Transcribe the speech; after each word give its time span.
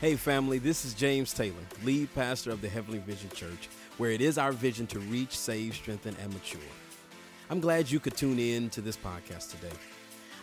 Hey, 0.00 0.14
family, 0.14 0.58
this 0.60 0.84
is 0.84 0.94
James 0.94 1.32
Taylor, 1.32 1.56
lead 1.82 2.14
pastor 2.14 2.52
of 2.52 2.62
the 2.62 2.68
Heavenly 2.68 3.00
Vision 3.00 3.30
Church, 3.30 3.68
where 3.96 4.12
it 4.12 4.20
is 4.20 4.38
our 4.38 4.52
vision 4.52 4.86
to 4.86 5.00
reach, 5.00 5.36
save, 5.36 5.74
strengthen, 5.74 6.14
and 6.22 6.32
mature. 6.32 6.60
I'm 7.50 7.58
glad 7.58 7.90
you 7.90 7.98
could 7.98 8.16
tune 8.16 8.38
in 8.38 8.70
to 8.70 8.80
this 8.80 8.96
podcast 8.96 9.50
today. 9.50 9.74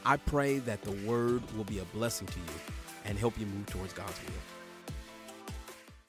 I 0.05 0.17
pray 0.17 0.57
that 0.59 0.81
the 0.81 0.91
word 1.07 1.41
will 1.55 1.63
be 1.63 1.79
a 1.79 1.85
blessing 1.85 2.27
to 2.27 2.37
you 2.37 2.59
and 3.05 3.17
help 3.17 3.39
you 3.39 3.45
move 3.45 3.65
towards 3.67 3.93
God's 3.93 4.19
will. 4.25 4.93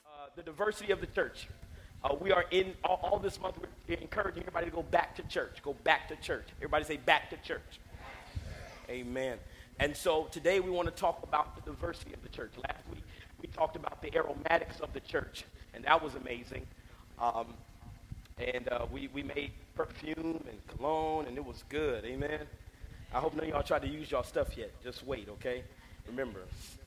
Uh, 0.05 0.27
the 0.35 0.43
diversity 0.43 0.91
of 0.91 0.99
the 0.99 1.07
church. 1.07 1.47
Uh, 2.03 2.15
we 2.19 2.33
are 2.33 2.43
in 2.51 2.73
all, 2.83 2.99
all, 3.01 3.17
this 3.17 3.39
month, 3.39 3.55
we're 3.87 3.95
encouraging 3.95 4.43
everybody 4.43 4.65
to 4.65 4.75
go 4.75 4.83
back 4.83 5.15
to 5.15 5.23
church. 5.23 5.59
Go 5.63 5.73
back 5.85 6.09
to 6.09 6.17
church. 6.17 6.47
Everybody 6.57 6.83
say 6.83 6.97
back 6.97 7.29
to 7.29 7.37
church. 7.37 7.79
Amen. 8.89 9.37
And 9.79 9.95
so 9.95 10.27
today 10.31 10.59
we 10.59 10.69
want 10.69 10.89
to 10.89 10.93
talk 10.93 11.23
about 11.23 11.55
the 11.55 11.61
diversity 11.61 12.13
of 12.13 12.21
the 12.23 12.29
church. 12.29 12.51
Last 12.61 12.83
week 12.91 13.03
we 13.41 13.47
talked 13.49 13.75
about 13.75 14.01
the 14.01 14.15
aromatics 14.15 14.79
of 14.79 14.93
the 14.93 14.99
church, 14.99 15.45
and 15.73 15.83
that 15.85 16.01
was 16.01 16.15
amazing. 16.15 16.65
Um, 17.19 17.47
and 18.37 18.67
uh, 18.69 18.85
we, 18.91 19.09
we 19.13 19.23
made 19.23 19.51
perfume 19.75 20.43
and 20.47 20.77
cologne, 20.77 21.25
and 21.25 21.37
it 21.37 21.45
was 21.45 21.63
good. 21.69 22.05
Amen. 22.05 22.41
I 23.13 23.19
hope 23.19 23.35
none 23.35 23.45
of 23.45 23.49
y'all 23.49 23.63
tried 23.63 23.83
to 23.83 23.87
use 23.87 24.11
y'all 24.11 24.23
stuff 24.23 24.57
yet. 24.57 24.71
Just 24.83 25.05
wait, 25.05 25.27
okay? 25.29 25.63
Remember, 26.07 26.41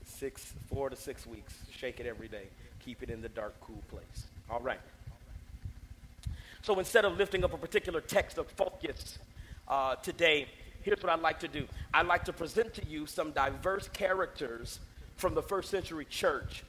six, 0.05 0.53
four 0.69 0.91
to 0.91 0.97
six 0.97 1.27
weeks. 1.27 1.55
Shake 1.77 2.01
it 2.01 2.07
every 2.07 2.29
day. 2.29 2.45
Keep 2.85 3.03
it 3.03 3.11
in 3.11 3.23
the 3.23 3.29
dark, 3.29 3.55
cool 3.61 3.83
place. 3.89 4.27
All 4.51 4.61
right. 4.61 4.81
So 6.63 6.79
instead 6.79 7.05
of 7.05 7.17
lifting 7.17 7.43
up 7.45 7.53
a 7.55 7.57
particular 7.57 8.01
text 8.01 8.39
of 8.39 8.47
focus 8.49 9.19
uh, 9.67 9.97
today, 9.97 10.47
here's 10.83 11.03
what 11.03 11.13
I'd 11.13 11.21
like 11.21 11.41
to 11.41 11.49
do. 11.49 11.67
I'd 11.93 12.07
like 12.07 12.25
to 12.27 12.33
present 12.33 12.75
to 12.75 12.87
you 12.87 13.07
some 13.07 13.33
diverse 13.33 13.89
characters 13.89 14.79
from 15.21 15.35
the 15.35 15.43
first 15.43 15.71
century 15.71 16.07
church. 16.09 16.65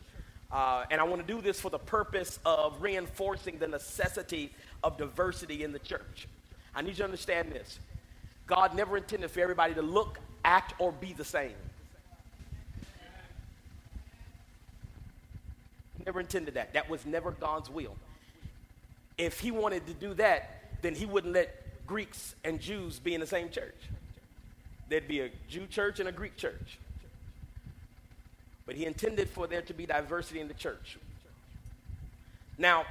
Uh, 0.51 0.83
and 0.91 0.99
I 0.99 1.05
want 1.05 1.25
to 1.25 1.33
do 1.33 1.41
this 1.41 1.59
for 1.59 1.69
the 1.69 1.79
purpose 1.79 2.39
of 2.45 2.81
reinforcing 2.81 3.57
the 3.57 3.67
necessity 3.67 4.51
of 4.83 4.97
diversity 4.97 5.63
in 5.63 5.71
the 5.71 5.79
church. 5.79 6.27
I 6.75 6.81
need 6.81 6.89
you 6.89 6.95
to 6.95 7.05
understand 7.05 7.51
this. 7.51 7.79
God 8.47 8.75
never 8.75 8.97
intended 8.97 9.31
for 9.31 9.39
everybody 9.39 9.73
to 9.75 9.81
look, 9.81 10.19
act, 10.43 10.73
or 10.79 10.91
be 10.91 11.13
the 11.13 11.23
same. 11.23 11.53
Never 16.05 16.19
intended 16.19 16.55
that. 16.55 16.73
That 16.73 16.89
was 16.89 17.05
never 17.05 17.31
God's 17.31 17.69
will. 17.69 17.95
If 19.17 19.39
he 19.39 19.51
wanted 19.51 19.87
to 19.87 19.93
do 19.93 20.13
that, 20.15 20.63
then 20.81 20.95
he 20.95 21.05
wouldn't 21.05 21.33
let 21.33 21.85
Greeks 21.85 22.35
and 22.43 22.59
Jews 22.59 22.99
be 22.99 23.13
in 23.13 23.21
the 23.21 23.27
same 23.27 23.49
church. 23.49 23.75
There'd 24.89 25.07
be 25.07 25.21
a 25.21 25.29
Jew 25.47 25.67
church 25.67 25.99
and 25.99 26.09
a 26.09 26.11
Greek 26.11 26.35
church. 26.35 26.79
But 28.65 28.75
he 28.75 28.85
intended 28.85 29.29
for 29.29 29.47
there 29.47 29.61
to 29.61 29.73
be 29.73 29.85
diversity 29.85 30.39
in 30.39 30.47
the 30.47 30.53
church. 30.53 30.97
Now, 32.57 32.85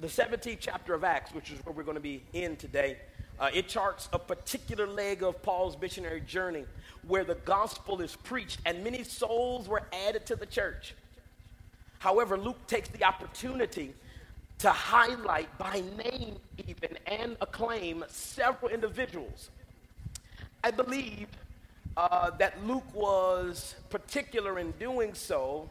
the 0.00 0.06
17th 0.06 0.58
chapter 0.60 0.94
of 0.94 1.04
Acts, 1.04 1.34
which 1.34 1.50
is 1.50 1.58
where 1.64 1.74
we're 1.74 1.82
going 1.82 1.96
to 1.96 2.00
be 2.00 2.22
in 2.32 2.56
today, 2.56 2.96
uh, 3.38 3.50
it 3.52 3.68
charts 3.68 4.08
a 4.12 4.18
particular 4.18 4.86
leg 4.86 5.22
of 5.22 5.42
Paul's 5.42 5.78
missionary 5.80 6.20
journey 6.20 6.64
where 7.06 7.24
the 7.24 7.34
gospel 7.34 8.00
is 8.00 8.16
preached 8.16 8.60
and 8.66 8.84
many 8.84 9.02
souls 9.02 9.68
were 9.68 9.82
added 10.06 10.26
to 10.26 10.36
the 10.36 10.46
church. 10.46 10.94
However, 11.98 12.36
Luke 12.36 12.66
takes 12.66 12.88
the 12.88 13.04
opportunity 13.04 13.94
to 14.58 14.70
highlight 14.70 15.56
by 15.58 15.82
name, 15.96 16.36
even, 16.66 16.98
and 17.06 17.36
acclaim 17.40 18.04
several 18.08 18.70
individuals. 18.70 19.50
I 20.62 20.70
believe 20.70 21.28
uh, 21.96 22.30
that 22.38 22.64
Luke 22.66 22.94
was 22.94 23.74
particular 23.90 24.58
in 24.58 24.72
doing 24.72 25.14
so 25.14 25.68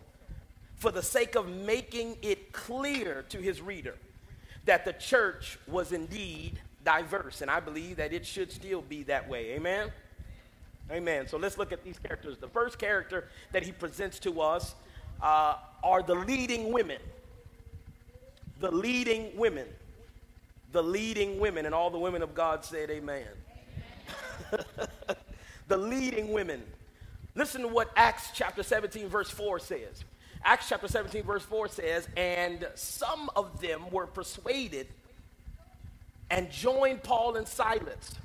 for 0.75 0.91
the 0.91 1.03
sake 1.03 1.35
of 1.35 1.47
making 1.47 2.17
it 2.21 2.51
clear 2.53 3.25
to 3.29 3.37
his 3.39 3.61
reader 3.61 3.95
that 4.65 4.85
the 4.85 4.93
church 4.93 5.57
was 5.67 5.91
indeed 5.91 6.59
diverse. 6.83 7.41
And 7.41 7.51
I 7.51 7.59
believe 7.59 7.97
that 7.97 8.13
it 8.13 8.25
should 8.25 8.51
still 8.51 8.81
be 8.81 9.03
that 9.03 9.27
way. 9.27 9.51
Amen? 9.51 9.91
Amen. 10.91 11.27
So 11.27 11.37
let's 11.37 11.57
look 11.57 11.71
at 11.71 11.83
these 11.83 11.99
characters. 11.99 12.37
The 12.37 12.47
first 12.47 12.79
character 12.79 13.27
that 13.51 13.63
he 13.63 13.71
presents 13.71 14.19
to 14.19 14.41
us 14.41 14.75
uh, 15.21 15.55
are 15.83 16.01
the 16.01 16.15
leading 16.15 16.71
women. 16.71 17.01
The 18.59 18.71
leading 18.71 19.35
women. 19.37 19.67
The 20.71 20.81
leading 20.81 21.39
women. 21.39 21.65
And 21.65 21.75
all 21.75 21.89
the 21.89 21.99
women 21.99 22.21
of 22.21 22.33
God 22.33 22.63
said, 22.63 22.89
Amen. 22.89 23.25
amen. 24.51 24.65
the 25.69 25.77
leading 25.77 26.33
women. 26.33 26.61
Listen 27.35 27.61
to 27.61 27.67
what 27.67 27.89
Acts 27.95 28.31
chapter 28.33 28.63
17, 28.63 29.07
verse 29.07 29.29
4 29.29 29.59
says. 29.59 30.03
Acts 30.43 30.67
chapter 30.67 30.87
17, 30.87 31.23
verse 31.23 31.43
4 31.43 31.69
says, 31.69 32.07
And 32.17 32.67
some 32.75 33.29
of 33.35 33.61
them 33.61 33.89
were 33.91 34.07
persuaded 34.07 34.87
and 36.29 36.51
joined 36.51 37.03
Paul 37.03 37.35
and 37.37 37.47
Silas, 37.47 38.15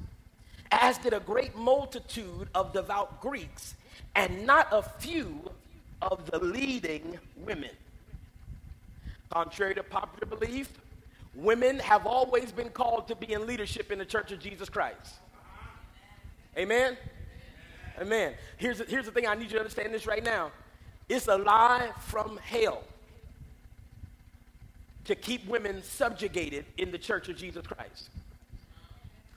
as 0.71 0.99
did 0.99 1.13
a 1.13 1.21
great 1.21 1.57
multitude 1.57 2.49
of 2.55 2.73
devout 2.73 3.21
Greeks, 3.21 3.75
and 4.15 4.47
not 4.47 4.69
a 4.73 4.83
few 4.83 5.51
of 6.03 6.31
the 6.31 6.39
leading 6.39 7.19
women. 7.37 7.71
Contrary 9.31 9.75
to 9.75 9.83
popular 9.83 10.37
belief, 10.37 10.71
women 11.35 11.79
have 11.79 12.07
always 12.07 12.53
been 12.53 12.69
called 12.69 13.09
to 13.09 13.17
be 13.17 13.33
in 13.33 13.47
leadership 13.47 13.91
in 13.91 13.99
the 13.99 14.05
church 14.05 14.31
of 14.33 14.39
Jesus 14.39 14.69
Christ. 14.69 15.15
Amen? 16.57 16.97
Amen. 18.01 18.35
Here's 18.57 18.79
the, 18.79 18.85
here's 18.85 19.07
the 19.07 19.13
thing 19.13 19.27
I 19.27 19.35
need 19.35 19.45
you 19.45 19.51
to 19.51 19.59
understand 19.59 19.95
this 19.95 20.07
right 20.07 20.25
now. 20.25 20.51
It's 21.09 21.29
a 21.29 21.37
lie 21.37 21.91
from 22.01 22.39
hell 22.39 22.83
to 25.05 25.15
keep 25.15 25.47
women 25.47 25.83
subjugated 25.83 26.65
in 26.79 26.91
the 26.91 26.99
church 26.99 27.29
of 27.29 27.37
Jesus 27.37 27.67
Christ 27.67 28.09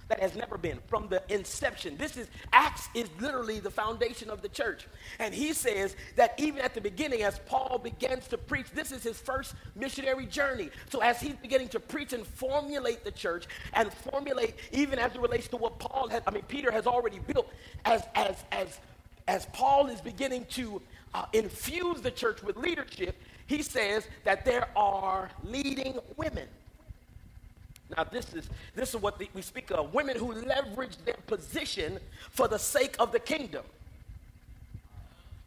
that 0.07 0.19
has 0.19 0.35
never 0.35 0.57
been 0.57 0.79
from 0.87 1.07
the 1.09 1.21
inception. 1.29 1.97
This 1.97 2.17
is 2.17 2.27
Acts 2.53 2.87
is 2.93 3.09
literally 3.19 3.59
the 3.59 3.69
foundation 3.69 4.29
of 4.29 4.41
the 4.41 4.49
church. 4.49 4.87
And 5.19 5.33
he 5.33 5.53
says 5.53 5.95
that 6.15 6.33
even 6.37 6.61
at 6.61 6.73
the 6.73 6.81
beginning, 6.81 7.23
as 7.23 7.39
Paul 7.39 7.79
begins 7.83 8.27
to 8.27 8.37
preach, 8.37 8.67
this 8.71 8.91
is 8.91 9.03
his 9.03 9.19
first 9.19 9.55
missionary 9.75 10.25
journey. 10.25 10.69
So 10.89 11.01
as 11.01 11.19
he's 11.19 11.35
beginning 11.35 11.69
to 11.69 11.79
preach 11.79 12.13
and 12.13 12.25
formulate 12.25 13.03
the 13.03 13.11
church 13.11 13.47
and 13.73 13.91
formulate 13.91 14.55
even 14.71 14.99
as 14.99 15.13
it 15.13 15.21
relates 15.21 15.47
to 15.49 15.57
what 15.57 15.79
Paul 15.79 16.07
had, 16.07 16.23
I 16.25 16.31
mean, 16.31 16.43
Peter 16.47 16.71
has 16.71 16.87
already 16.87 17.19
built, 17.19 17.51
as 17.85 18.03
as 18.15 18.35
as 18.51 18.79
as 19.27 19.45
Paul 19.47 19.87
is 19.87 19.99
beginning 19.99 20.45
to 20.51 20.81
uh, 21.13 21.25
infuse 21.33 22.01
the 22.01 22.11
church 22.11 22.41
with 22.43 22.55
leadership, 22.55 23.15
he 23.45 23.61
says 23.61 24.07
that 24.23 24.45
there 24.45 24.69
are 24.75 25.29
leading 25.43 25.99
women. 26.15 26.47
Now, 27.95 28.03
this 28.03 28.33
is, 28.33 28.49
this 28.75 28.89
is 28.93 29.01
what 29.01 29.17
the, 29.17 29.29
we 29.33 29.41
speak 29.41 29.71
of 29.71 29.93
women 29.93 30.17
who 30.17 30.33
leverage 30.33 30.97
their 31.05 31.15
position 31.25 31.99
for 32.31 32.47
the 32.47 32.59
sake 32.59 32.95
of 32.99 33.11
the 33.11 33.19
kingdom. 33.19 33.63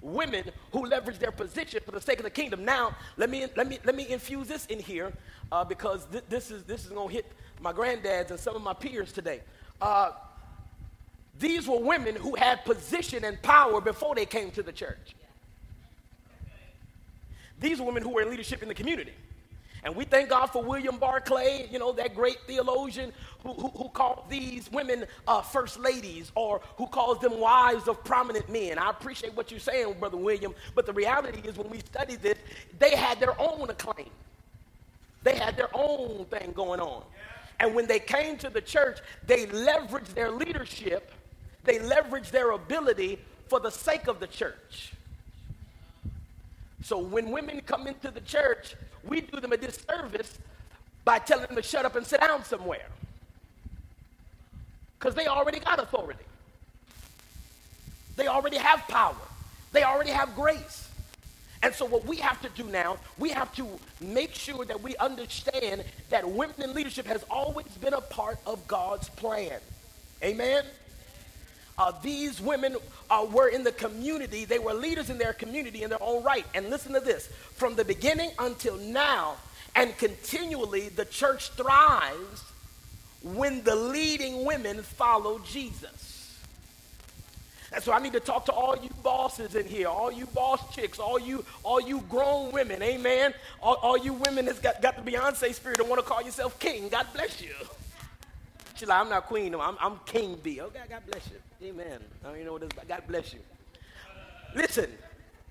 Women 0.01 0.45
who 0.73 0.87
leverage 0.87 1.19
their 1.19 1.33
position 1.33 1.81
for 1.85 1.91
the 1.91 2.01
sake 2.01 2.19
of 2.19 2.25
the 2.25 2.31
kingdom. 2.31 2.65
Now, 2.65 2.97
let 3.19 3.29
me, 3.29 3.47
let 3.57 3.69
me, 3.69 3.79
let 3.85 3.95
me 3.95 4.09
infuse 4.09 4.49
this 4.49 4.65
in 4.67 4.79
here 4.79 5.13
uh, 5.53 5.65
because 5.65 6.07
th- 6.07 6.25
this 6.31 6.51
is, 6.51 6.63
this 6.63 6.87
is 6.87 6.91
going 6.91 7.09
to 7.09 7.15
hit 7.15 7.27
my 7.61 7.73
granddads 7.73 8.31
and 8.31 8.41
some 8.41 8.57
of 8.57 8.63
my 8.63 8.73
peers 8.73 9.13
today. 9.13 9.41
Uh, 9.81 10.13
these 11.39 11.69
were 11.69 11.79
women 11.79 12.17
who 12.17 12.35
had 12.35 12.65
position 12.65 13.25
and 13.25 13.41
power 13.43 13.83
before 13.83 14.15
they 14.15 14.27
came 14.27 14.51
to 14.53 14.63
the 14.63 14.73
church. 14.73 15.15
These 17.61 17.81
were 17.81 17.87
women 17.87 18.03
who 18.03 18.11
were 18.11 18.23
in 18.23 18.31
leadership 18.31 18.63
in 18.63 18.69
the 18.69 18.75
community. 18.75 19.13
And 19.83 19.97
we 19.97 20.05
thank 20.05 20.29
God 20.29 20.47
for 20.47 20.63
William 20.63 20.99
Barclay, 20.99 21.69
you 21.71 21.79
know, 21.79 21.93
that 21.93 22.15
great 22.15 22.39
theologian 22.47 23.13
who, 23.43 23.55
who, 23.55 23.69
who 23.69 23.89
called 23.89 24.25
these 24.29 24.71
women 24.71 25.07
uh, 25.27 25.41
first 25.41 25.81
ladies 25.81 26.31
or 26.35 26.61
who 26.77 26.87
calls 26.87 27.19
them 27.21 27.41
wives 27.41 27.89
of 27.89 28.03
prominent 28.05 28.51
men. 28.51 28.79
I 28.79 28.91
appreciate 28.91 29.35
what 29.35 29.51
you're 29.51 29.61
saying, 29.61 29.95
Brother 29.99 30.19
William, 30.19 30.55
but 30.75 30.85
the 30.85 30.93
reality 30.93 31.41
is 31.49 31.57
when 31.57 31.71
we 31.71 31.79
study 31.79 32.17
this, 32.17 32.37
they 32.79 32.95
had 32.95 33.21
their 33.21 33.41
own 33.41 33.71
acclaim. 33.71 34.11
They 35.23 35.37
had 35.37 35.57
their 35.57 35.71
own 35.75 36.27
thing 36.27 36.53
going 36.55 36.81
on. 36.81 37.03
And 37.59 37.75
when 37.75 37.87
they 37.87 37.99
came 37.99 38.37
to 38.39 38.51
the 38.51 38.61
church, 38.61 38.99
they 39.27 39.47
leveraged 39.47 40.15
their 40.15 40.31
leadership, 40.31 41.13
they 41.65 41.79
leveraged 41.79 42.31
their 42.31 42.53
ability 42.53 43.19
for 43.49 43.61
the 43.61 43.71
sake 43.71 44.07
of 44.09 44.21
the 44.21 44.27
church. 44.27 44.93
So 46.83 46.99
when 46.99 47.31
women 47.31 47.61
come 47.61 47.87
into 47.87 48.11
the 48.11 48.21
church, 48.21 48.75
we 49.07 49.21
do 49.21 49.41
them 49.41 49.53
a 49.53 49.57
disservice 49.57 50.39
by 51.05 51.19
telling 51.19 51.47
them 51.47 51.57
to 51.57 51.63
shut 51.63 51.85
up 51.85 51.97
and 51.97 52.07
sit 52.07 52.21
down 52.21 52.45
somewhere. 52.45 52.87
Because 54.99 55.15
they 55.15 55.27
already 55.27 55.61
got 55.61 55.79
authority. 55.79 56.25
They 58.17 58.29
already 58.29 58.59
have 58.59 58.87
power. 58.89 59.17
They 59.73 59.83
already 59.83 60.11
have 60.11 60.35
grace. 60.35 60.89
And 61.63 61.75
so, 61.75 61.85
what 61.85 62.07
we 62.07 62.17
have 62.17 62.41
to 62.43 62.49
do 62.51 62.65
now, 62.71 62.99
we 63.19 63.31
have 63.31 63.55
to 63.57 63.67
make 64.01 64.35
sure 64.35 64.65
that 64.65 64.83
we 64.83 64.97
understand 64.97 65.85
that 66.09 66.29
women 66.29 66.57
in 66.63 66.75
leadership 66.75 67.07
has 67.07 67.25
always 67.31 67.67
been 67.81 67.93
a 67.93 68.01
part 68.01 68.39
of 68.47 68.67
God's 68.67 69.09
plan. 69.11 69.61
Amen? 70.23 70.65
Uh, 71.81 71.93
these 72.03 72.43
women 72.43 72.77
uh, 73.09 73.27
were 73.33 73.49
in 73.49 73.65
the 73.65 73.73
community. 73.73 74.45
They 74.45 74.59
were 74.59 74.75
leaders 74.75 75.09
in 75.09 75.17
their 75.17 75.33
community 75.33 75.83
in 75.83 75.89
their 75.89 76.03
own 76.03 76.23
right. 76.23 76.45
And 76.55 76.69
listen 76.69 76.93
to 76.93 77.01
this 77.01 77.29
from 77.55 77.75
the 77.75 77.87
beginning 77.87 78.33
until 78.39 78.77
now, 78.77 79.37
and 79.75 79.97
continually, 79.97 80.91
the 80.91 81.07
church 81.07 81.49
thrives 81.53 82.45
when 83.23 83.63
the 83.63 83.75
leading 83.75 84.45
women 84.45 84.83
follow 84.83 85.39
Jesus. 85.39 86.39
And 87.73 87.83
so 87.83 87.95
I 87.95 87.99
need 87.99 88.13
to 88.13 88.21
talk 88.21 88.45
to 88.47 88.53
all 88.53 88.77
you 88.77 88.91
bosses 89.03 89.55
in 89.55 89.65
here, 89.65 89.89
all 89.89 90.13
you 90.13 90.27
boss 90.27 90.75
chicks, 90.75 90.99
all 90.99 91.19
you, 91.19 91.47
all 91.63 91.81
you 91.81 92.03
grown 92.11 92.53
women, 92.53 92.83
amen. 92.83 93.33
All, 93.63 93.77
all 93.77 93.97
you 93.97 94.13
women 94.13 94.45
that's 94.45 94.59
got, 94.59 94.83
got 94.83 95.03
the 95.03 95.11
Beyonce 95.11 95.55
spirit 95.55 95.81
and 95.81 95.89
want 95.89 95.99
to 95.99 96.07
call 96.07 96.21
yourself 96.21 96.59
king. 96.59 96.91
God 96.91 97.07
bless 97.15 97.41
you. 97.41 97.55
She's 98.81 98.89
like, 98.89 98.99
I'm 98.99 99.11
not 99.11 99.27
queen, 99.27 99.55
I'm, 99.55 99.77
I'm 99.79 100.01
king 100.07 100.39
B. 100.43 100.63
Okay, 100.63 100.81
God 100.89 101.03
bless 101.07 101.29
you. 101.29 101.69
Amen. 101.69 102.01
I 102.25 102.27
don't 102.27 102.37
even 102.37 102.47
know 102.47 102.53
what 102.55 102.63
this 102.63 102.71
is, 102.71 102.89
God 102.89 103.03
bless 103.07 103.35
you. 103.35 103.41
Listen, 104.55 104.91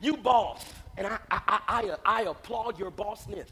you 0.01 0.17
boss, 0.17 0.65
and 0.97 1.05
I, 1.05 1.19
I, 1.29 1.59
I, 1.67 1.95
I 2.03 2.21
applaud 2.23 2.79
your 2.79 2.89
bossness. 2.89 3.45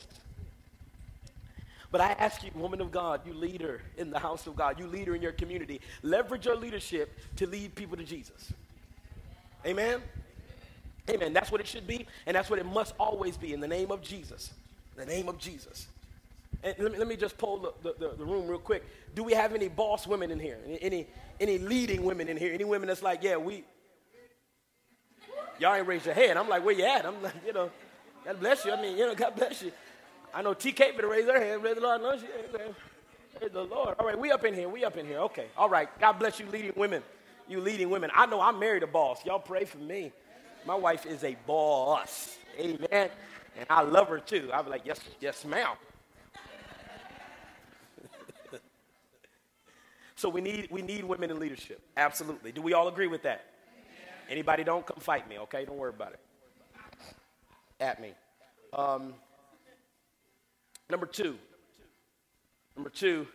But 1.92 2.02
I 2.02 2.14
ask 2.14 2.44
you, 2.44 2.50
woman 2.56 2.82
of 2.82 2.92
God, 2.92 3.22
you 3.24 3.36
leader 3.36 3.84
in 3.98 4.10
the 4.10 4.18
house 4.18 4.48
of 4.48 4.56
God, 4.56 4.80
you 4.80 4.88
leader 4.88 5.16
in 5.16 5.22
your 5.22 5.32
community, 5.32 5.80
leverage 6.02 6.48
your 6.48 6.56
leadership 6.56 7.16
to 7.36 7.46
lead 7.46 7.76
people 7.76 7.98
to 7.98 8.04
Jesus. 8.04 8.52
Amen? 9.64 10.02
Amen. 11.08 11.34
That's 11.34 11.52
what 11.52 11.62
it 11.62 11.68
should 11.68 11.86
be, 11.86 12.08
and 12.26 12.36
that's 12.36 12.50
what 12.50 12.58
it 12.58 12.66
must 12.66 12.96
always 13.00 13.38
be 13.38 13.54
in 13.54 13.60
the 13.60 13.68
name 13.68 13.92
of 13.92 14.02
Jesus. 14.02 14.52
In 14.98 15.06
the 15.06 15.14
name 15.14 15.30
of 15.30 15.38
Jesus. 15.38 15.86
And 16.64 16.76
let 16.80 16.92
me, 16.92 16.98
let 16.98 17.08
me 17.08 17.16
just 17.16 17.38
poll 17.38 17.74
the, 17.84 17.94
the, 18.00 18.16
the, 18.18 18.26
room 18.26 18.48
real 18.48 18.60
quick. 18.60 18.84
Do 19.16 19.24
we 19.24 19.34
have 19.34 19.54
any 19.54 19.68
boss 19.68 20.08
women 20.08 20.32
in 20.32 20.40
here? 20.40 20.58
Any, 20.82 21.08
any, 21.40 21.58
leading 21.60 22.04
women 22.04 22.28
in 22.28 22.38
here? 22.38 22.54
Any 22.54 22.64
women 22.64 22.88
that's 22.88 23.04
like, 23.04 23.24
yeah, 23.24 23.38
we. 23.38 23.64
Y'all 25.60 25.76
ain't 25.76 25.88
raised 25.88 26.06
your 26.06 26.16
hand. 26.16 26.38
I'm 26.38 26.50
like, 26.50 26.64
where 26.64 26.76
you 26.76 26.86
at? 26.86 27.06
I'm 27.06 27.22
like, 27.22 27.34
you 27.46 27.54
know, 27.54 27.70
God 28.26 28.40
bless 28.40 28.66
you. 28.66 28.74
I 28.74 28.82
mean, 28.82 28.98
you 28.98 29.06
know, 29.06 29.16
God 29.16 29.36
bless 29.36 29.62
you. 29.62 29.72
I 30.34 30.42
know 30.42 30.54
TK 30.54 30.96
better 30.96 31.08
raise 31.08 31.26
her 31.26 31.40
hand. 31.40 31.62
Praise 31.62 31.76
the 31.76 31.82
Lord. 31.82 32.02
No, 32.02 32.18
she, 32.18 32.26
praise 33.40 33.52
the 33.52 33.64
Lord. 33.64 33.96
All 34.00 34.06
right, 34.06 34.20
we 34.20 34.32
up 34.32 34.44
in 34.46 34.54
here. 34.54 34.70
We 34.70 34.84
up 34.84 34.98
in 34.98 35.06
here. 35.06 35.20
Okay. 35.20 35.48
All 35.58 35.70
right. 35.70 35.90
God 36.00 36.14
bless 36.14 36.40
you, 36.40 36.48
leading 36.48 36.74
women. 36.76 37.02
You 37.48 37.62
leading 37.62 37.90
women. 37.90 38.12
I 38.14 38.26
know 38.26 38.42
I'm 38.42 38.60
married 38.60 38.84
a 38.84 38.88
boss. 38.88 39.26
Y'all 39.26 39.40
pray 39.40 39.66
for 39.66 39.78
me. 39.78 40.12
My 40.66 40.76
wife 40.76 41.06
is 41.06 41.24
a 41.24 41.36
boss. 41.48 42.38
Amen. 42.60 43.10
And 43.58 43.66
I 43.70 43.82
love 43.82 44.10
her 44.10 44.20
too. 44.20 44.50
I'll 44.54 44.64
be 44.64 44.70
like, 44.70 44.86
yes, 44.86 45.00
yes, 45.20 45.46
ma'am. 45.46 45.76
So 50.18 50.28
we 50.28 50.42
need 50.42 50.68
we 50.70 50.82
need 50.82 51.06
women 51.06 51.32
in 51.32 51.40
leadership. 51.40 51.82
Absolutely. 51.96 52.52
Do 52.52 52.62
we 52.62 52.74
all 52.74 52.90
agree 52.90 53.08
with 53.08 53.24
that? 53.24 53.46
Anybody 54.30 54.66
don't 54.66 54.86
come 54.86 54.98
fight 55.00 55.30
me, 55.30 55.40
okay? 55.40 55.64
Don't 55.64 55.78
worry 55.78 55.94
about 55.96 56.12
it. 56.12 56.20
At 57.80 58.02
me. 58.02 58.14
Um, 58.74 59.14
Number 60.90 61.06
two, 61.06 61.36
number 62.78 62.90
two, 62.90 63.28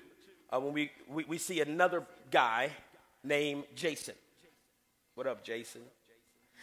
uh, 0.50 0.58
when 0.58 0.72
we, 0.72 0.90
we, 1.06 1.24
we 1.24 1.36
see 1.36 1.60
another 1.60 2.06
guy 2.30 2.70
named 3.22 3.64
Jason. 3.74 4.14
What 5.16 5.26
up, 5.26 5.44
Jason? 5.44 5.82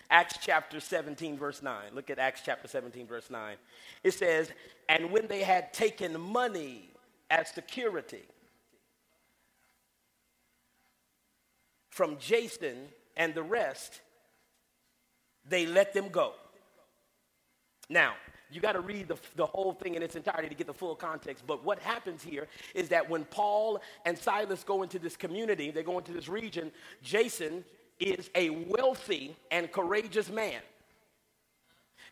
Acts 0.10 0.40
chapter 0.42 0.80
17, 0.80 1.38
verse 1.38 1.62
9. 1.62 1.94
Look 1.94 2.10
at 2.10 2.18
Acts 2.18 2.42
chapter 2.44 2.68
17, 2.68 3.06
verse 3.06 3.30
9. 3.30 3.56
It 4.04 4.16
says, 4.16 4.50
And 4.88 5.12
when 5.12 5.28
they 5.28 5.44
had 5.44 5.72
taken 5.74 6.20
money 6.20 6.90
as 7.30 7.50
security 7.50 8.24
from 12.00 12.16
Jason 12.18 12.78
and 13.18 13.34
the 13.34 13.44
rest, 13.44 14.00
they 15.44 15.66
let 15.66 15.94
them 15.94 16.08
go. 16.08 16.32
Now, 17.90 18.14
you 18.50 18.62
got 18.62 18.72
to 18.72 18.80
read 18.80 19.10
the, 19.10 19.18
the 19.36 19.46
whole 19.46 19.74
thing 19.74 19.96
in 19.96 20.02
its 20.02 20.16
entirety 20.16 20.48
to 20.48 20.56
get 20.56 20.66
the 20.66 20.74
full 20.74 20.96
context. 20.96 21.44
But 21.46 21.66
what 21.66 21.78
happens 21.80 22.24
here 22.24 22.48
is 22.74 22.88
that 22.88 23.10
when 23.10 23.26
Paul 23.26 23.82
and 24.06 24.18
Silas 24.18 24.64
go 24.64 24.82
into 24.82 24.98
this 24.98 25.18
community, 25.18 25.72
they 25.72 25.84
go 25.84 25.98
into 25.98 26.14
this 26.14 26.30
region, 26.30 26.72
Jason 27.04 27.66
is 28.00 28.30
a 28.34 28.50
wealthy 28.50 29.36
and 29.52 29.70
courageous 29.70 30.30
man. 30.30 30.62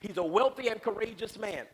He's 0.01 0.17
a 0.17 0.23
wealthy 0.37 0.67
and 0.67 0.81
courageous 0.81 1.39
man. 1.39 1.65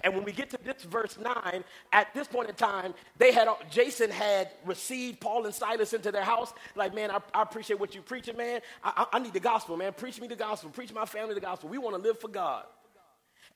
And 0.00 0.14
when 0.14 0.24
we 0.24 0.32
get 0.32 0.50
to 0.50 0.58
this 0.62 0.82
verse 0.82 1.18
9, 1.18 1.64
at 1.92 2.12
this 2.14 2.28
point 2.28 2.48
in 2.48 2.54
time, 2.54 2.94
they 3.18 3.32
had 3.32 3.48
Jason 3.70 4.10
had 4.10 4.50
received 4.64 5.20
Paul 5.20 5.46
and 5.46 5.54
Silas 5.54 5.92
into 5.92 6.12
their 6.12 6.24
house. 6.24 6.52
Like, 6.74 6.94
man, 6.94 7.10
I, 7.10 7.18
I 7.32 7.42
appreciate 7.42 7.78
what 7.80 7.94
you're 7.94 8.02
preaching, 8.02 8.36
man. 8.36 8.60
I, 8.82 9.06
I, 9.12 9.16
I 9.16 9.18
need 9.18 9.32
the 9.32 9.40
gospel, 9.40 9.76
man. 9.76 9.92
Preach 9.92 10.20
me 10.20 10.28
the 10.28 10.36
gospel. 10.36 10.70
Preach 10.70 10.92
my 10.92 11.04
family 11.04 11.34
the 11.34 11.40
gospel. 11.40 11.68
We 11.68 11.78
want 11.78 11.96
to 11.96 12.02
live 12.02 12.20
for 12.20 12.28
God. 12.28 12.64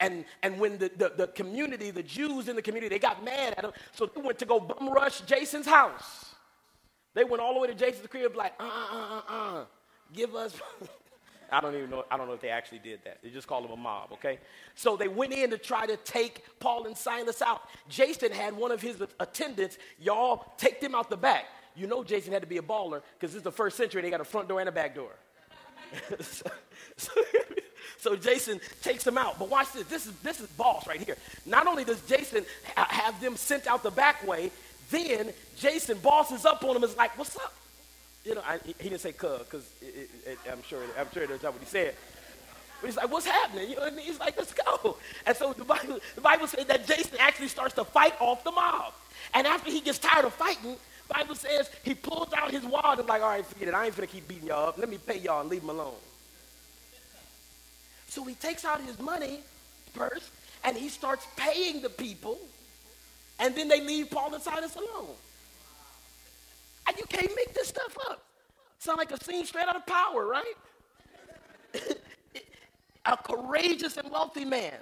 And, 0.01 0.25
and 0.43 0.61
when 0.61 0.79
the, 0.79 0.91
the, 0.97 1.13
the, 1.17 1.27
community, 1.29 1.91
the 1.91 2.03
Jews 2.03 2.49
in 2.49 2.55
the 2.55 2.63
community, 2.63 2.95
they 2.95 3.01
got 3.01 3.25
mad 3.25 3.55
at 3.57 3.65
him, 3.65 3.73
so 3.93 4.07
they 4.07 4.21
went 4.21 4.39
to 4.39 4.47
go 4.47 4.61
bum 4.61 4.91
rush 4.93 5.23
Jason's 5.23 5.67
house. 5.67 6.35
They 7.15 7.25
went 7.25 7.43
all 7.43 7.55
the 7.55 7.61
way 7.61 7.67
to 7.67 7.75
Jason's 7.75 8.07
crib, 8.07 8.37
like, 8.37 8.55
uh, 8.61 8.65
uh, 8.65 8.97
uh, 8.97 9.23
uh, 9.29 9.65
give 10.13 10.35
us. 10.37 10.55
I 11.51 11.61
don't 11.61 11.75
even 11.75 11.91
know. 11.91 12.05
I 12.11 12.17
don't 12.17 12.27
know 12.27 12.35
if 12.35 12.41
they 12.41 12.51
actually 12.51 12.81
did 12.81 13.01
that. 13.05 13.19
They 13.23 13.31
just 13.31 13.47
called 13.47 13.65
them 13.65 13.73
a 13.73 13.77
mob, 13.77 14.13
okay? 14.13 14.39
So 14.75 14.97
they 14.97 15.09
went 15.09 15.33
in 15.33 15.51
to 15.51 15.59
try 15.59 15.87
to 15.87 15.97
take 15.99 16.45
Paul 16.61 16.87
and 16.87 16.97
Silas 16.97 17.41
out. 17.43 17.63
Jason 17.89 18.33
had 18.33 18.57
one 18.57 18.71
of 18.71 18.81
his 18.83 19.03
attendants, 19.21 19.79
y'all 20.01 20.53
take 20.59 20.81
them 20.81 20.95
out 20.95 21.11
the 21.11 21.17
back. 21.17 21.47
You 21.75 21.87
know 21.87 22.03
Jason 22.03 22.33
had 22.33 22.43
to 22.43 22.49
be 22.49 22.59
a 22.59 22.63
baller 22.63 23.03
because 23.15 23.33
this 23.33 23.37
is 23.37 23.43
the 23.43 23.53
first 23.53 23.77
century. 23.77 24.03
They 24.03 24.11
got 24.11 24.21
a 24.21 24.25
front 24.25 24.49
door 24.49 24.61
and 24.61 24.69
a 24.69 24.73
back 24.73 24.95
door. 24.95 25.13
so, 26.21 26.51
so 26.97 27.13
so 27.99 28.17
Jason 28.17 28.61
takes 28.83 29.05
them 29.05 29.17
out. 29.19 29.39
But 29.39 29.49
watch 29.49 29.73
this. 29.73 29.87
This 29.87 30.07
is 30.07 30.13
this 30.21 30.41
is 30.41 30.47
boss 30.49 30.87
right 30.87 31.01
here. 31.01 31.17
Not 31.47 31.67
only 31.67 31.85
does 31.85 32.01
Jason 32.03 32.45
ha- 32.77 32.89
have 32.91 33.21
them 33.21 33.37
sent 33.37 33.67
out 33.67 33.83
the 33.83 33.91
back 33.91 34.27
way, 34.27 34.51
then 34.91 35.33
Jason 35.57 35.99
bosses 35.99 36.45
up 36.45 36.65
on 36.65 36.75
them. 36.75 36.85
Is 36.85 36.97
like, 36.97 37.17
"What's 37.17 37.37
up?" 37.37 37.55
You 38.29 38.35
know, 38.35 38.43
I, 38.47 38.59
he 38.63 38.91
didn't 38.91 39.01
say 39.01 39.13
"cuz" 39.13 39.39
because 39.39 39.65
I'm 40.53 40.63
sure 40.63 40.83
I'm 40.99 41.11
sure 41.15 41.27
that's 41.27 41.43
not 41.43 41.55
what 41.55 41.63
he 41.63 41.67
said. 41.67 41.95
But 42.81 42.89
he's 42.89 42.97
like, 42.97 43.11
"What's 43.11 43.25
happening?" 43.25 43.71
You 43.71 43.77
know, 43.77 43.85
and 43.85 43.99
he's 43.99 44.21
like, 44.21 44.37
"Let's 44.37 44.53
go." 44.53 44.99
And 45.25 45.35
so 45.35 45.55
the 45.55 45.65
Bible 45.65 45.99
the 46.15 46.21
Bible 46.21 46.47
says 46.47 46.67
that 46.67 46.87
Jason 46.87 47.17
actually 47.19 47.49
starts 47.49 47.75
to 47.77 47.85
fight 47.85 48.13
off 48.21 48.45
the 48.45 48.53
mob. 48.53 48.93
And 49.33 49.47
after 49.47 49.71
he 49.71 49.81
gets 49.81 49.99
tired 49.99 50.27
of 50.27 50.35
fighting, 50.35 50.77
Bible 51.09 51.35
says 51.35 51.71
he 51.83 51.95
pulls 51.95 52.35
out 52.35 52.51
his 52.51 52.65
wallet 52.65 52.99
and 52.99 53.09
like, 53.09 53.23
all 53.23 53.31
right, 53.31 53.47
forget 53.47 53.69
it. 53.69 53.75
I 53.75 53.87
ain't 53.87 53.97
gonna 53.97 54.07
keep 54.07 54.29
beating 54.29 54.49
y'all 54.49 54.69
up. 54.69 54.77
Let 54.77 54.91
me 54.91 54.99
pay 54.99 55.19
y'all 55.19 55.41
and 55.41 55.49
leave 55.49 55.63
him 55.63 55.71
alone. 55.71 55.95
So 58.09 58.25
he 58.25 58.35
takes 58.35 58.67
out 58.67 58.83
his 58.83 58.99
money 58.99 59.41
purse 59.95 60.31
and 60.65 60.77
he 60.77 60.91
starts 60.91 61.27
paying 61.37 61.81
the 61.81 61.89
people, 61.89 62.39
and 63.39 63.55
then 63.55 63.69
they 63.69 63.81
leave 63.81 64.11
Paul 64.11 64.35
and 64.35 64.43
Silas 64.43 64.77
alone. 64.77 65.15
And 66.87 66.97
you 66.99 67.05
can't 67.09 67.35
make 67.37 67.55
this 67.55 67.69
stuff 67.69 67.97
up. 68.11 68.28
Sound 68.79 68.99
like 68.99 69.11
a 69.11 69.23
scene 69.23 69.45
straight 69.45 69.67
out 69.67 69.77
of 69.77 69.87
power, 69.87 70.27
right? 70.27 70.55
a 73.05 73.17
courageous 73.17 73.97
and 73.97 74.11
wealthy 74.11 74.45
man. 74.45 74.75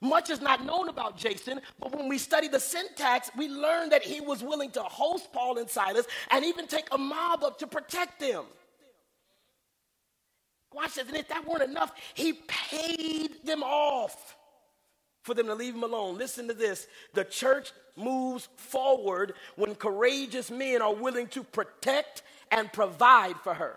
Much 0.00 0.30
is 0.30 0.40
not 0.40 0.64
known 0.64 0.88
about 0.88 1.16
Jason, 1.16 1.60
but 1.78 1.94
when 1.96 2.08
we 2.08 2.18
study 2.18 2.48
the 2.48 2.58
syntax, 2.58 3.30
we 3.36 3.48
learn 3.48 3.88
that 3.90 4.02
he 4.02 4.20
was 4.20 4.42
willing 4.42 4.70
to 4.72 4.82
host 4.82 5.32
Paul 5.32 5.58
and 5.58 5.70
Silas 5.70 6.06
and 6.30 6.44
even 6.44 6.66
take 6.66 6.88
a 6.90 6.98
mob 6.98 7.44
up 7.44 7.58
to 7.60 7.68
protect 7.68 8.18
them. 8.18 8.44
Watch 10.74 10.94
this. 10.94 11.06
And 11.06 11.16
if 11.16 11.28
that 11.28 11.46
weren't 11.46 11.62
enough, 11.62 11.92
he 12.14 12.32
paid 12.32 13.44
them 13.44 13.62
off 13.62 14.36
for 15.22 15.34
them 15.34 15.46
to 15.46 15.54
leave 15.54 15.74
him 15.74 15.84
alone. 15.84 16.18
Listen 16.18 16.48
to 16.48 16.54
this. 16.54 16.88
The 17.14 17.24
church 17.24 17.72
moves 17.96 18.48
forward 18.56 19.34
when 19.56 19.74
courageous 19.74 20.50
men 20.50 20.82
are 20.82 20.94
willing 20.94 21.28
to 21.28 21.44
protect 21.44 22.22
and 22.52 22.72
provide 22.72 23.36
for 23.38 23.54
her. 23.54 23.76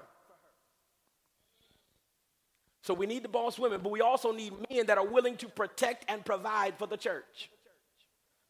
So 2.83 2.93
we 2.93 3.07
need 3.07 3.23
the 3.23 3.29
boss 3.29 3.57
women, 3.57 3.79
but 3.81 3.91
we 3.91 4.01
also 4.01 4.31
need 4.31 4.53
men 4.69 4.85
that 4.85 4.99
are 4.99 5.07
willing 5.07 5.37
to 5.37 5.47
protect 5.47 6.05
and 6.07 6.23
provide 6.23 6.77
for 6.77 6.85
the 6.85 6.97
church. 6.97 7.49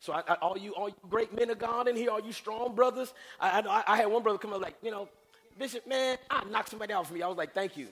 So 0.01 0.11
I, 0.11 0.23
I, 0.27 0.33
all 0.35 0.57
you, 0.57 0.75
all 0.75 0.89
you 0.89 0.95
great 1.09 1.33
men 1.33 1.49
of 1.49 1.57
God 1.57 1.87
in 1.87 1.95
here, 1.95 2.09
all 2.09 2.19
you 2.19 2.33
strong 2.33 2.75
brothers. 2.75 3.13
I, 3.39 3.83
I, 3.87 3.95
had 3.95 4.07
one 4.07 4.23
brother 4.23 4.37
come 4.37 4.51
up 4.51 4.61
like, 4.61 4.75
you 4.83 4.91
know, 4.91 5.07
Bishop, 5.57 5.87
man, 5.87 6.17
I 6.29 6.43
knocked 6.51 6.69
somebody 6.69 6.91
out 6.91 7.07
for 7.07 7.13
me. 7.13 7.21
I 7.21 7.27
was 7.29 7.37
like, 7.37 7.53
thank 7.53 7.77
you. 7.77 7.87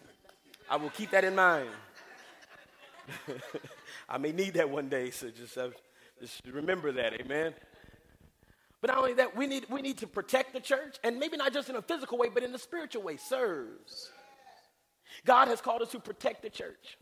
I 0.69 0.75
will 0.75 0.89
keep 0.89 1.11
that 1.11 1.23
in 1.23 1.33
mind. 1.33 1.69
I 4.09 4.17
may 4.17 4.33
need 4.33 4.55
that 4.55 4.69
one 4.69 4.89
day, 4.89 5.11
so 5.11 5.29
just, 5.29 5.57
uh, 5.57 5.69
just 6.19 6.41
remember 6.45 6.91
that, 6.91 7.13
amen. 7.13 7.53
But 8.83 8.89
not 8.89 8.97
only 8.97 9.13
that, 9.13 9.37
we 9.37 9.47
need, 9.47 9.65
we 9.69 9.81
need 9.81 9.99
to 9.99 10.07
protect 10.07 10.51
the 10.51 10.59
church, 10.59 10.97
and 11.05 11.17
maybe 11.17 11.37
not 11.37 11.53
just 11.53 11.69
in 11.69 11.77
a 11.77 11.81
physical 11.81 12.17
way, 12.17 12.27
but 12.27 12.43
in 12.43 12.53
a 12.53 12.57
spiritual 12.57 13.01
way, 13.01 13.15
serves. 13.15 14.11
God 15.23 15.47
has 15.47 15.61
called 15.61 15.81
us 15.81 15.91
to 15.91 16.01
protect 16.01 16.41
the 16.41 16.49
church. 16.49 16.97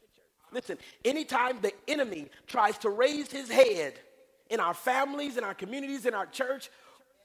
Listen, 0.52 0.78
anytime 1.04 1.58
the 1.60 1.74
enemy 1.88 2.30
tries 2.46 2.78
to 2.80 2.92
raise 2.92 3.32
his 3.32 3.50
head 3.50 3.96
in 4.52 4.60
our 4.60 4.76
families, 4.76 5.38
in 5.38 5.44
our 5.44 5.56
communities, 5.56 6.06
in 6.06 6.14
our 6.14 6.28
church, 6.28 6.70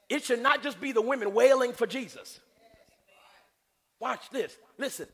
it 0.08 0.24
should 0.24 0.40
not 0.40 0.62
just 0.62 0.80
be 0.80 0.90
the 0.90 1.02
women 1.02 1.34
wailing 1.34 1.74
for 1.74 1.86
Jesus. 1.86 2.40
Watch 4.00 4.30
this. 4.30 4.56
Listen, 4.78 5.06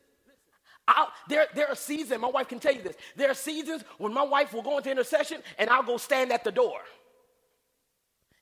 I'll, 0.87 1.09
there, 1.27 1.47
there 1.53 1.67
are 1.67 1.75
seasons, 1.75 2.21
my 2.21 2.29
wife 2.29 2.47
can 2.47 2.61
tell 2.61 2.73
you 2.73 2.81
this. 2.81 2.95
There 3.17 3.29
are 3.29 3.33
seasons 3.33 3.83
when 3.97 4.13
my 4.13 4.23
wife 4.23 4.53
will 4.53 4.61
go 4.61 4.77
into 4.77 4.89
intercession 4.89 5.41
and 5.59 5.69
I'll 5.69 5.83
go 5.83 5.97
stand 5.97 6.31
at 6.31 6.45
the 6.45 6.51
door. 6.53 6.79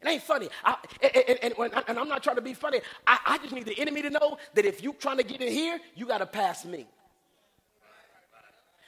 It 0.02 0.08
ain't 0.08 0.24
funny. 0.24 0.50
I, 0.64 0.78
and, 1.02 1.40
and, 1.44 1.54
and, 1.60 1.84
and, 1.88 2.00
I'm 2.00 2.08
not 2.08 2.24
trying 2.24 2.38
to 2.38 2.42
be 2.42 2.54
funny. 2.54 2.82
I, 3.06 3.20
I 3.26 3.38
just 3.38 3.54
need 3.54 3.66
the 3.66 3.80
enemy 3.80 4.02
to 4.02 4.10
know 4.10 4.38
that 4.56 4.66
if 4.66 4.82
you're 4.82 4.94
trying 4.94 5.18
to 5.18 5.24
get 5.24 5.42
in 5.42 5.52
here, 5.52 5.80
you 5.96 6.08
got 6.08 6.20
to 6.20 6.26
pass 6.26 6.66
me. 6.66 6.88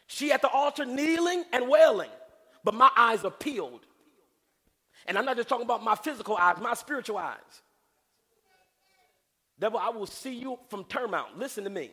She 0.07 0.31
at 0.31 0.41
the 0.41 0.49
altar 0.49 0.85
kneeling 0.85 1.43
and 1.53 1.69
wailing, 1.69 2.09
but 2.63 2.73
my 2.73 2.89
eyes 2.97 3.23
are 3.23 3.31
peeled. 3.31 3.81
And 5.05 5.17
I'm 5.17 5.25
not 5.25 5.37
just 5.37 5.49
talking 5.49 5.65
about 5.65 5.83
my 5.83 5.95
physical 5.95 6.35
eyes, 6.35 6.57
my 6.61 6.73
spiritual 6.73 7.17
eyes. 7.17 7.61
Devil, 9.59 9.79
I 9.79 9.89
will 9.89 10.07
see 10.07 10.33
you 10.33 10.57
from 10.69 10.83
Turmount. 10.85 11.37
Listen 11.37 11.63
to 11.63 11.69
me. 11.69 11.91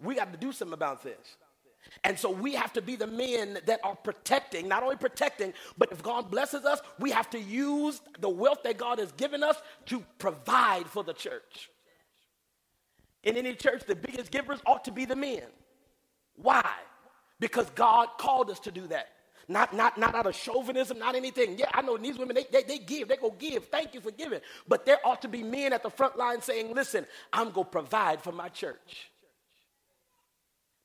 We 0.00 0.14
got 0.14 0.32
to 0.32 0.38
do 0.38 0.52
something 0.52 0.72
about 0.72 1.02
this. 1.02 1.36
And 2.04 2.18
so 2.18 2.30
we 2.30 2.54
have 2.54 2.72
to 2.74 2.82
be 2.82 2.96
the 2.96 3.06
men 3.06 3.58
that 3.66 3.80
are 3.82 3.96
protecting, 3.96 4.68
not 4.68 4.82
only 4.82 4.96
protecting, 4.96 5.52
but 5.76 5.90
if 5.92 6.02
God 6.02 6.30
blesses 6.30 6.64
us, 6.64 6.80
we 6.98 7.10
have 7.10 7.28
to 7.30 7.40
use 7.40 8.00
the 8.20 8.28
wealth 8.28 8.62
that 8.64 8.78
God 8.78 8.98
has 8.98 9.12
given 9.12 9.42
us 9.42 9.56
to 9.86 10.04
provide 10.18 10.86
for 10.86 11.02
the 11.04 11.12
church. 11.12 11.70
In 13.24 13.36
any 13.36 13.54
church, 13.54 13.82
the 13.86 13.96
biggest 13.96 14.30
givers 14.30 14.60
ought 14.64 14.84
to 14.84 14.92
be 14.92 15.04
the 15.04 15.16
men. 15.16 15.42
Why? 16.36 16.68
Because 17.40 17.68
God 17.70 18.08
called 18.18 18.50
us 18.50 18.60
to 18.60 18.70
do 18.70 18.86
that. 18.88 19.08
Not, 19.48 19.74
not, 19.74 19.96
not 19.98 20.14
out 20.14 20.26
of 20.26 20.34
chauvinism, 20.34 20.98
not 20.98 21.14
anything. 21.14 21.58
Yeah, 21.58 21.70
I 21.72 21.80
know 21.82 21.96
these 21.96 22.18
women, 22.18 22.36
they, 22.36 22.44
they, 22.52 22.62
they 22.64 22.78
give, 22.78 23.08
they 23.08 23.16
go 23.16 23.30
give. 23.30 23.66
Thank 23.66 23.94
you 23.94 24.00
for 24.00 24.10
giving. 24.10 24.40
But 24.68 24.84
there 24.84 24.98
ought 25.04 25.22
to 25.22 25.28
be 25.28 25.42
men 25.42 25.72
at 25.72 25.82
the 25.82 25.90
front 25.90 26.18
line 26.18 26.42
saying, 26.42 26.74
listen, 26.74 27.06
I'm 27.32 27.50
going 27.50 27.64
to 27.64 27.70
provide 27.70 28.22
for 28.22 28.32
my 28.32 28.50
church. 28.50 29.10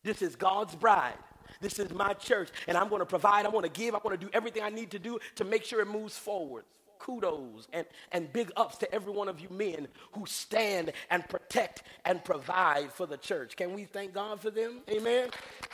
This 0.03 0.21
is 0.21 0.35
God's 0.35 0.75
bride. 0.75 1.13
This 1.61 1.79
is 1.79 1.91
my 1.93 2.13
church. 2.13 2.49
And 2.67 2.77
I'm 2.77 2.89
going 2.89 2.99
to 2.99 3.05
provide, 3.05 3.45
I'm 3.45 3.51
going 3.51 3.63
to 3.63 3.69
give, 3.69 3.95
I'm 3.95 4.01
going 4.01 4.17
to 4.17 4.23
do 4.23 4.29
everything 4.33 4.63
I 4.63 4.69
need 4.69 4.91
to 4.91 4.99
do 4.99 5.19
to 5.35 5.43
make 5.43 5.63
sure 5.63 5.81
it 5.81 5.87
moves 5.87 6.17
forward. 6.17 6.65
Kudos 6.99 7.67
and, 7.73 7.85
and 8.13 8.31
big 8.31 8.51
ups 8.55 8.77
to 8.77 8.93
every 8.93 9.11
one 9.11 9.27
of 9.27 9.39
you 9.39 9.49
men 9.49 9.87
who 10.13 10.25
stand 10.25 10.93
and 11.09 11.27
protect 11.27 11.83
and 12.05 12.23
provide 12.23 12.91
for 12.91 13.05
the 13.05 13.17
church. 13.17 13.57
Can 13.57 13.73
we 13.73 13.83
thank 13.83 14.13
God 14.13 14.39
for 14.39 14.49
them? 14.49 14.81
Amen. 14.89 15.29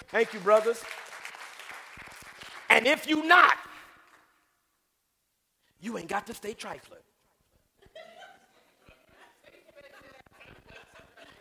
Thank 0.07 0.33
you, 0.33 0.39
brothers. 0.39 0.83
And 2.69 2.87
if 2.87 3.07
you 3.07 3.27
not, 3.27 3.57
you 5.81 5.97
ain't 5.97 6.09
got 6.09 6.27
to 6.27 6.33
stay 6.33 6.53
trifling. 6.53 6.99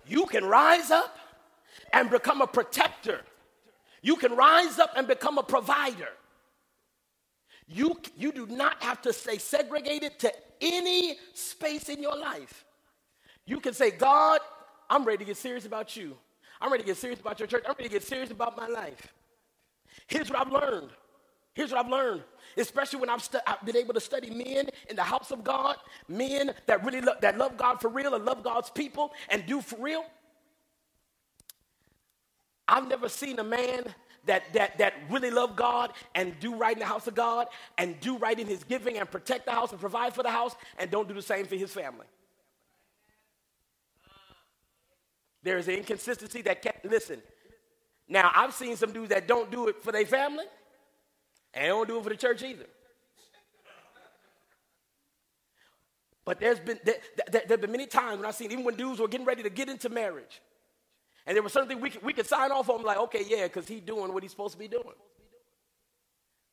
You 0.07 0.25
can 0.27 0.45
rise 0.45 0.91
up 0.91 1.18
and 1.93 2.11
become 2.11 2.41
a 2.41 2.47
protector. 2.47 3.21
You 4.03 4.17
can 4.17 4.35
rise 4.35 4.79
up 4.79 4.93
and 4.97 5.07
become 5.07 5.39
a 5.39 5.43
provider. 5.43 6.09
You, 7.67 8.01
you 8.17 8.33
do 8.33 8.47
not 8.47 8.83
have 8.83 9.03
to 9.03 9.13
stay 9.13 9.39
segregated 9.39 10.19
to 10.21 10.33
any 10.61 11.19
space 11.35 11.89
in 11.89 12.03
your 12.03 12.17
life. 12.17 12.65
You 13.45 13.61
can 13.61 13.75
say, 13.75 13.91
God, 13.91 14.41
I'm 14.89 15.05
ready 15.05 15.19
to 15.19 15.25
get 15.25 15.37
serious 15.37 15.67
about 15.67 15.97
you. 15.97 16.17
I'm 16.61 16.71
ready 16.73 16.83
to 16.83 16.87
get 16.87 16.97
serious 16.97 17.21
about 17.21 17.39
your 17.39 17.47
church. 17.47 17.65
I'm 17.67 17.75
ready 17.79 17.89
to 17.89 17.95
get 17.95 18.03
serious 18.03 18.31
about 18.31 18.57
my 18.57 18.67
life. 18.67 19.13
Here's 20.07 20.31
what 20.31 20.41
I've 20.41 20.53
learned. 20.53 20.91
Here's 21.55 21.73
what 21.73 21.85
I've 21.85 21.91
learned, 21.91 22.23
especially 22.57 23.01
when 23.01 23.09
I've, 23.09 23.23
stu- 23.23 23.41
I've, 23.45 23.65
been 23.65 23.77
able 23.77 23.93
to 23.95 24.01
study 24.01 24.31
men 24.31 24.69
in 24.89 24.95
the 24.95 25.03
house 25.03 25.33
of 25.33 25.43
God, 25.43 25.77
men 26.07 26.53
that 26.67 26.85
really 26.85 27.01
lo- 27.01 27.17
that 27.21 27.37
love 27.37 27.57
God 27.57 27.81
for 27.81 27.89
real 27.89 28.15
and 28.15 28.25
love 28.25 28.45
God's 28.45 28.71
people 28.71 29.13
and 29.29 29.45
do 29.45 29.61
for 29.61 29.77
real. 29.83 30.05
I've 32.69 32.87
never 32.87 33.09
seen 33.09 33.39
a 33.39 33.45
man 33.45 33.85
that, 34.27 34.53
that, 34.53 34.79
that 34.79 34.95
really 35.11 35.31
love 35.31 35.57
God 35.57 35.93
and 36.15 36.39
do 36.39 36.55
right 36.55 36.75
in 36.75 36.79
the 36.81 36.87
house 36.87 37.07
of 37.07 37.15
God 37.15 37.49
and 37.79 37.99
do 38.01 38.19
right 38.19 38.39
in 38.39 38.47
his 38.47 38.63
giving 38.63 38.99
and 38.99 39.11
protect 39.11 39.47
the 39.47 39.53
house 39.53 39.73
and 39.73 39.81
provide 39.81 40.15
for 40.15 40.23
the 40.23 40.31
house 40.31 40.55
and 40.79 40.91
don't 40.91 41.09
do 41.09 41.15
the 41.15 41.23
same 41.23 41.47
for 41.47 41.57
his 41.57 41.73
family. 41.73 42.07
There 45.43 45.57
is 45.57 45.67
an 45.69 45.75
inconsistency 45.75 46.43
that 46.43 46.63
can't, 46.63 46.77
listen, 46.85 47.23
now 48.09 48.31
I've 48.35 48.53
seen 48.53 48.77
some 48.77 48.93
dudes 48.93 49.09
that 49.11 49.27
don't 49.27 49.51
do 49.51 49.69
it 49.69 49.83
for 49.83 49.93
their 49.93 50.05
family 50.05 50.45
and 51.55 51.69
don't 51.69 51.89
do 51.89 51.99
it 51.99 52.03
for 52.03 52.11
the 52.11 52.17
church 52.17 52.43
either. 52.43 52.67
But 56.25 56.41
there's 56.41 56.61
been, 56.61 56.79
there, 56.85 56.97
there, 57.17 57.43
there 57.47 57.57
have 57.57 57.61
been 57.63 57.73
many 57.73 57.87
times 57.87 58.19
when 58.19 58.27
I've 58.27 58.35
seen, 58.35 58.53
even 58.53 58.65
when 58.65 58.75
dudes 58.75 59.01
were 59.01 59.09
getting 59.09 59.27
ready 59.27 59.43
to 59.43 59.49
get 59.49 59.71
into 59.71 59.89
marriage, 59.89 60.43
and 61.29 61.37
there 61.37 61.43
was 61.43 61.53
something 61.53 61.79
we 61.79 61.91
could, 61.91 62.03
we 62.03 62.15
could 62.15 62.27
sign 62.27 62.51
off 62.51 62.71
on, 62.71 62.83
like, 62.83 62.97
okay, 62.97 63.23
yeah, 63.29 63.45
because 63.45 63.69
he's 63.69 63.83
doing 63.83 64.15
what 64.15 64.23
he's 64.23 64.33
supposed 64.33 64.55
to 64.55 64.59
be 64.59 64.67
doing. 64.67 64.95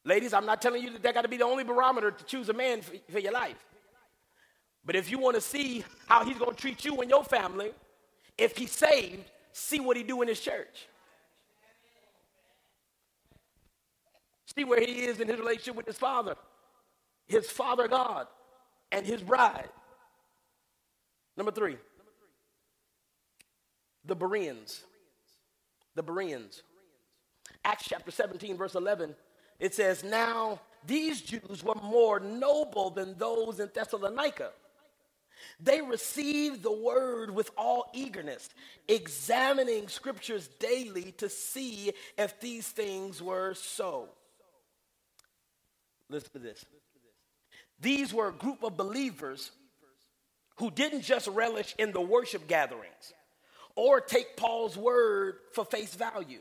Ladies, 0.04 0.34
I'm 0.34 0.46
not 0.46 0.62
telling 0.62 0.84
you 0.84 0.92
that 0.92 1.02
that 1.02 1.14
got 1.14 1.22
to 1.22 1.30
be 1.30 1.38
the 1.38 1.46
only 1.46 1.64
barometer 1.64 2.12
to 2.12 2.26
choose 2.26 2.50
a 2.50 2.54
man 2.54 2.82
for, 2.82 2.92
for 3.10 3.20
your 3.20 3.32
life. 3.32 3.56
But 4.86 4.98
if 4.98 5.10
you 5.10 5.18
want 5.18 5.36
to 5.36 5.42
see 5.42 5.86
how 6.08 6.26
he's 6.26 6.38
going 6.38 6.54
to 6.54 6.62
treat 6.62 6.84
you 6.84 7.00
and 7.00 7.10
your 7.10 7.24
family, 7.24 7.72
if 8.38 8.58
he's 8.58 8.74
saved, 8.74 9.24
see 9.54 9.80
what 9.80 9.96
he 9.96 10.04
do 10.04 10.22
in 10.22 10.28
his 10.28 10.42
church. 10.42 10.90
See 14.58 14.66
where 14.66 14.82
he 14.82 15.06
is 15.06 15.22
in 15.22 15.30
his 15.30 15.40
relationship 15.40 15.78
with 15.78 15.88
his 15.88 15.98
father, 15.98 16.36
his 17.28 17.50
father 17.50 17.88
God, 17.88 18.28
and 18.92 19.06
his 19.06 19.22
bride. 19.22 19.70
Number 21.38 21.54
three, 21.54 21.78
the 24.08 24.16
Bereans. 24.16 24.84
The 25.96 26.04
Bereans. 26.04 26.64
Acts 27.64 27.86
chapter 27.88 28.12
17, 28.12 28.58
verse 28.58 28.76
11, 28.76 29.16
it 29.60 29.74
says, 29.74 30.04
Now 30.04 30.60
these 30.86 31.22
Jews 31.22 31.64
were 31.64 31.76
more 31.76 32.20
noble 32.20 32.92
than 32.92 33.18
those 33.18 33.60
in 33.60 33.70
Thessalonica. 33.74 34.52
They 35.60 35.82
received 35.82 36.64
the 36.64 36.72
word 36.72 37.30
with 37.30 37.50
all 37.58 37.90
eagerness, 37.94 38.50
examining 38.88 39.88
scriptures 39.88 40.48
daily 40.60 41.14
to 41.14 41.30
see 41.30 41.94
if 42.18 42.40
these 42.40 42.68
things 42.68 43.22
were 43.22 43.54
so. 43.54 44.10
Listen 46.10 46.32
to 46.34 46.40
this. 46.40 46.64
These 47.80 48.14
were 48.14 48.30
a 48.30 48.34
group 48.34 48.64
of 48.64 48.78
believers 48.78 49.52
who 50.58 50.72
didn't 50.72 51.02
just 51.02 51.28
relish 51.28 51.76
in 51.78 51.92
the 51.92 52.02
worship 52.02 52.48
gatherings 52.48 53.14
or 53.76 54.00
take 54.02 54.38
Paul's 54.38 54.78
word 54.78 55.36
for 55.52 55.66
face 55.66 55.96
value. 55.96 56.40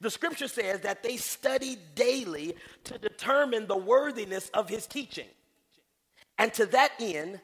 The 0.00 0.10
scripture 0.10 0.48
says 0.48 0.80
that 0.80 1.02
they 1.02 1.16
studied 1.16 1.78
daily 1.94 2.56
to 2.84 2.98
determine 2.98 3.66
the 3.66 3.76
worthiness 3.76 4.50
of 4.50 4.68
his 4.68 4.86
teaching. 4.86 5.28
And 6.36 6.52
to 6.54 6.66
that 6.66 6.92
end, 6.98 7.40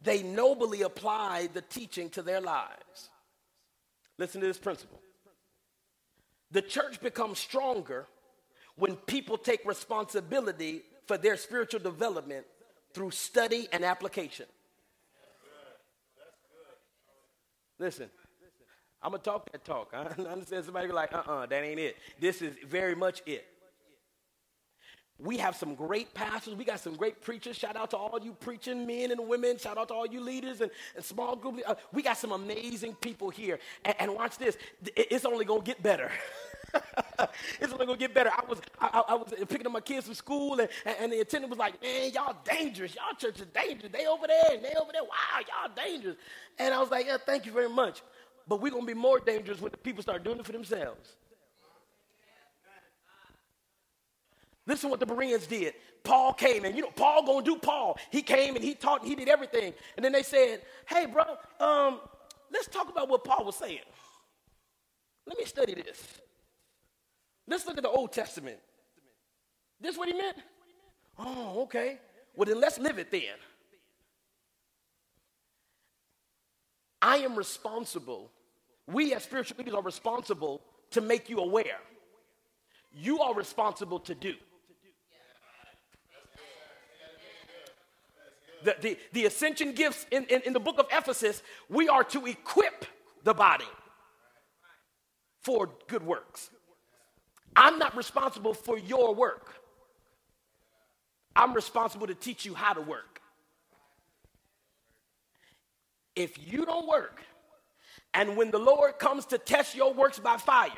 they 0.00 0.22
nobly 0.22 0.82
applied 0.82 1.54
the 1.54 1.60
teaching 1.60 2.10
to 2.10 2.22
their 2.22 2.40
lives. 2.40 3.10
Listen 4.18 4.40
to 4.40 4.46
this 4.46 4.58
principle. 4.58 5.00
The 6.50 6.62
church 6.62 7.00
becomes 7.00 7.38
stronger 7.38 8.06
when 8.76 8.96
people 8.96 9.36
take 9.36 9.64
responsibility 9.64 10.82
for 11.06 11.18
their 11.18 11.36
spiritual 11.36 11.80
development 11.80 12.46
through 12.92 13.10
study 13.10 13.68
and 13.72 13.84
application. 13.84 14.46
Listen, 17.84 18.08
I'm 19.02 19.10
gonna 19.10 19.22
talk 19.22 19.52
that 19.52 19.62
talk. 19.62 19.90
I 19.94 19.98
understand 20.22 20.64
somebody 20.64 20.86
be 20.86 20.94
like, 20.94 21.12
uh-uh, 21.12 21.44
that 21.44 21.62
ain't 21.62 21.78
it. 21.78 21.98
This 22.18 22.40
is 22.40 22.54
very 22.66 22.94
much 22.94 23.22
it. 23.26 23.44
We 25.18 25.36
have 25.36 25.54
some 25.54 25.74
great 25.74 26.14
pastors. 26.14 26.54
We 26.54 26.64
got 26.64 26.80
some 26.80 26.96
great 26.96 27.20
preachers. 27.20 27.58
Shout 27.58 27.76
out 27.76 27.90
to 27.90 27.98
all 27.98 28.18
you 28.22 28.32
preaching 28.32 28.86
men 28.86 29.10
and 29.10 29.28
women. 29.28 29.58
Shout 29.58 29.76
out 29.76 29.88
to 29.88 29.94
all 29.94 30.06
you 30.06 30.20
leaders 30.20 30.62
and, 30.62 30.70
and 30.96 31.04
small 31.04 31.36
group. 31.36 31.60
Uh, 31.66 31.74
we 31.92 32.02
got 32.02 32.16
some 32.16 32.32
amazing 32.32 32.94
people 32.94 33.28
here. 33.28 33.58
And, 33.84 33.94
and 33.98 34.14
watch 34.14 34.38
this. 34.38 34.56
It's 34.96 35.26
only 35.26 35.44
going 35.44 35.60
to 35.60 35.66
get 35.66 35.82
better. 35.82 36.10
it's 37.60 37.72
only 37.72 37.86
gonna 37.86 37.98
get 37.98 38.14
better. 38.14 38.30
I 38.30 38.42
was 38.48 38.60
I, 38.80 39.02
I, 39.08 39.14
was 39.14 39.32
picking 39.48 39.66
up 39.66 39.72
my 39.72 39.80
kids 39.80 40.06
from 40.06 40.14
school, 40.14 40.60
and, 40.60 40.68
and 40.86 41.12
the 41.12 41.20
attendant 41.20 41.50
was 41.50 41.58
like, 41.58 41.80
"Man, 41.82 42.12
y'all 42.12 42.36
dangerous. 42.44 42.94
Y'all 42.94 43.14
church 43.16 43.40
is 43.40 43.46
dangerous. 43.46 43.92
They 43.92 44.06
over 44.06 44.26
there, 44.26 44.54
and 44.54 44.64
they 44.64 44.74
over 44.80 44.92
there. 44.92 45.02
Wow, 45.02 45.40
y'all 45.40 45.70
dangerous." 45.74 46.16
And 46.58 46.74
I 46.74 46.80
was 46.80 46.90
like, 46.90 47.06
"Yeah, 47.06 47.18
thank 47.24 47.46
you 47.46 47.52
very 47.52 47.68
much." 47.68 48.02
But 48.46 48.60
we're 48.60 48.70
gonna 48.70 48.86
be 48.86 48.94
more 48.94 49.20
dangerous 49.20 49.60
when 49.60 49.70
the 49.70 49.78
people 49.78 50.02
start 50.02 50.24
doing 50.24 50.38
it 50.38 50.46
for 50.46 50.52
themselves. 50.52 51.16
Listen 54.66 54.88
what 54.90 55.00
the 55.00 55.06
Bereans 55.06 55.46
did. 55.46 55.74
Paul 56.02 56.32
came 56.32 56.64
and 56.64 56.74
you 56.74 56.82
know 56.82 56.90
Paul 56.94 57.24
gonna 57.26 57.44
do 57.44 57.56
Paul. 57.56 57.98
He 58.10 58.22
came 58.22 58.54
and 58.54 58.64
he 58.64 58.74
taught 58.74 59.00
and 59.00 59.08
he 59.08 59.14
did 59.14 59.28
everything. 59.28 59.72
And 59.96 60.04
then 60.04 60.12
they 60.12 60.22
said, 60.22 60.62
"Hey, 60.86 61.06
bro, 61.06 61.24
um, 61.60 62.00
let's 62.50 62.68
talk 62.68 62.88
about 62.88 63.08
what 63.08 63.24
Paul 63.24 63.44
was 63.44 63.56
saying. 63.56 63.80
Let 65.26 65.38
me 65.38 65.44
study 65.44 65.74
this. 65.74 66.20
Let's 67.46 67.66
look 67.66 67.76
at 67.76 67.82
the 67.82 67.90
Old 67.90 68.12
Testament. 68.12 68.58
This 69.80 69.96
what 69.96 70.08
he 70.08 70.14
meant? 70.14 70.38
Oh, 71.18 71.62
okay. 71.62 71.98
Well, 72.34 72.46
then 72.46 72.60
let's 72.60 72.78
live 72.78 72.98
it 72.98 73.10
then. 73.10 73.36
I 77.02 77.18
am 77.18 77.36
responsible 77.36 78.30
We 78.86 79.14
as 79.14 79.24
spiritual 79.24 79.56
leaders 79.58 79.74
are 79.74 79.82
responsible 79.82 80.62
to 80.90 81.00
make 81.00 81.28
you 81.28 81.38
aware. 81.38 81.78
You 82.92 83.20
are 83.20 83.34
responsible 83.34 83.98
to 84.00 84.14
do. 84.14 84.34
The, 88.62 88.76
the, 88.80 88.98
the 89.12 89.26
ascension 89.26 89.72
gifts 89.72 90.06
in, 90.10 90.24
in, 90.24 90.40
in 90.42 90.52
the 90.54 90.60
book 90.60 90.78
of 90.78 90.86
Ephesus, 90.90 91.42
we 91.68 91.88
are 91.88 92.04
to 92.04 92.24
equip 92.26 92.86
the 93.22 93.34
body 93.34 93.68
for 95.42 95.68
good 95.86 96.02
works. 96.02 96.50
I'm 97.56 97.78
not 97.78 97.96
responsible 97.96 98.54
for 98.54 98.78
your 98.78 99.14
work. 99.14 99.54
I'm 101.36 101.52
responsible 101.52 102.06
to 102.06 102.14
teach 102.14 102.44
you 102.44 102.54
how 102.54 102.72
to 102.72 102.80
work. 102.80 103.20
If 106.16 106.52
you 106.52 106.64
don't 106.64 106.86
work, 106.86 107.22
and 108.12 108.36
when 108.36 108.50
the 108.50 108.58
Lord 108.58 108.98
comes 108.98 109.26
to 109.26 109.38
test 109.38 109.74
your 109.74 109.92
works 109.92 110.18
by 110.18 110.36
fire, 110.36 110.70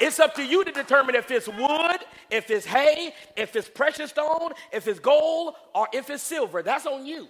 it's 0.00 0.18
up 0.18 0.34
to 0.34 0.44
you 0.44 0.64
to 0.64 0.72
determine 0.72 1.14
if 1.14 1.30
it's 1.30 1.46
wood, 1.46 1.98
if 2.30 2.50
it's 2.50 2.66
hay, 2.66 3.14
if 3.36 3.54
it's 3.54 3.68
precious 3.68 4.10
stone, 4.10 4.50
if 4.72 4.88
it's 4.88 4.98
gold, 4.98 5.54
or 5.74 5.86
if 5.92 6.10
it's 6.10 6.22
silver. 6.22 6.62
That's 6.62 6.86
on 6.86 7.06
you. 7.06 7.28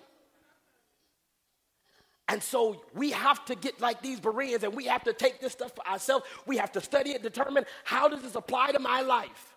And 2.28 2.42
so 2.42 2.82
we 2.94 3.10
have 3.10 3.44
to 3.46 3.54
get 3.54 3.80
like 3.80 4.00
these 4.00 4.20
Bereans 4.20 4.62
and 4.64 4.74
we 4.74 4.86
have 4.86 5.04
to 5.04 5.12
take 5.12 5.40
this 5.40 5.52
stuff 5.52 5.74
for 5.74 5.86
ourselves. 5.86 6.24
We 6.46 6.56
have 6.56 6.72
to 6.72 6.80
study 6.80 7.10
it, 7.10 7.22
determine 7.22 7.64
how 7.84 8.08
does 8.08 8.22
this 8.22 8.34
apply 8.34 8.72
to 8.72 8.78
my 8.78 9.02
life. 9.02 9.54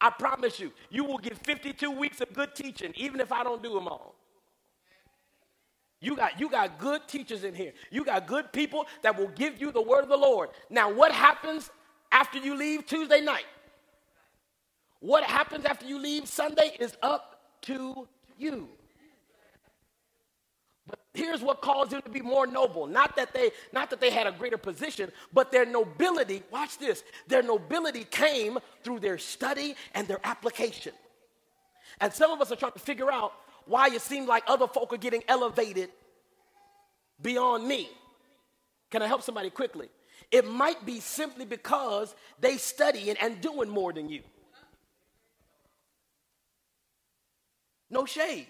I 0.00 0.10
promise 0.10 0.60
you, 0.60 0.72
you 0.90 1.04
will 1.04 1.18
get 1.18 1.36
52 1.44 1.90
weeks 1.90 2.20
of 2.20 2.32
good 2.32 2.54
teaching, 2.54 2.92
even 2.96 3.20
if 3.20 3.32
I 3.32 3.42
don't 3.42 3.62
do 3.62 3.72
them 3.74 3.88
all. 3.88 4.14
You 6.00 6.14
got, 6.14 6.38
you 6.38 6.50
got 6.50 6.78
good 6.78 7.08
teachers 7.08 7.42
in 7.42 7.54
here. 7.54 7.72
You 7.90 8.04
got 8.04 8.26
good 8.26 8.52
people 8.52 8.86
that 9.02 9.18
will 9.18 9.28
give 9.28 9.60
you 9.60 9.72
the 9.72 9.80
word 9.80 10.02
of 10.02 10.08
the 10.08 10.16
Lord. 10.16 10.50
Now, 10.68 10.92
what 10.92 11.10
happens 11.10 11.70
after 12.12 12.38
you 12.38 12.54
leave 12.54 12.86
Tuesday 12.86 13.22
night? 13.22 13.46
What 15.00 15.24
happens 15.24 15.64
after 15.64 15.86
you 15.86 15.98
leave 15.98 16.28
Sunday 16.28 16.76
is 16.78 16.96
up 17.02 17.40
to 17.62 18.06
you. 18.38 18.68
Here's 21.16 21.40
what 21.40 21.62
caused 21.62 21.92
them 21.92 22.02
to 22.02 22.10
be 22.10 22.20
more 22.20 22.46
noble. 22.46 22.86
Not 22.86 23.16
that 23.16 23.32
they 23.32 23.50
not 23.72 23.88
that 23.88 24.02
they 24.02 24.10
had 24.10 24.26
a 24.26 24.32
greater 24.32 24.58
position, 24.58 25.10
but 25.32 25.50
their 25.50 25.64
nobility, 25.64 26.42
watch 26.50 26.76
this. 26.76 27.02
Their 27.26 27.42
nobility 27.42 28.04
came 28.04 28.58
through 28.84 29.00
their 29.00 29.16
study 29.16 29.76
and 29.94 30.06
their 30.06 30.20
application. 30.24 30.92
And 32.02 32.12
some 32.12 32.30
of 32.32 32.42
us 32.42 32.52
are 32.52 32.56
trying 32.56 32.72
to 32.72 32.78
figure 32.78 33.10
out 33.10 33.32
why 33.64 33.86
it 33.86 34.02
seems 34.02 34.28
like 34.28 34.44
other 34.46 34.68
folk 34.68 34.92
are 34.92 34.98
getting 34.98 35.22
elevated 35.26 35.88
beyond 37.22 37.66
me. 37.66 37.88
Can 38.90 39.00
I 39.00 39.06
help 39.06 39.22
somebody 39.22 39.48
quickly? 39.48 39.88
It 40.30 40.46
might 40.46 40.84
be 40.84 41.00
simply 41.00 41.46
because 41.46 42.14
they 42.38 42.58
studying 42.58 43.16
and 43.22 43.40
doing 43.40 43.70
more 43.70 43.90
than 43.90 44.10
you. 44.10 44.22
No 47.88 48.04
shade. 48.04 48.48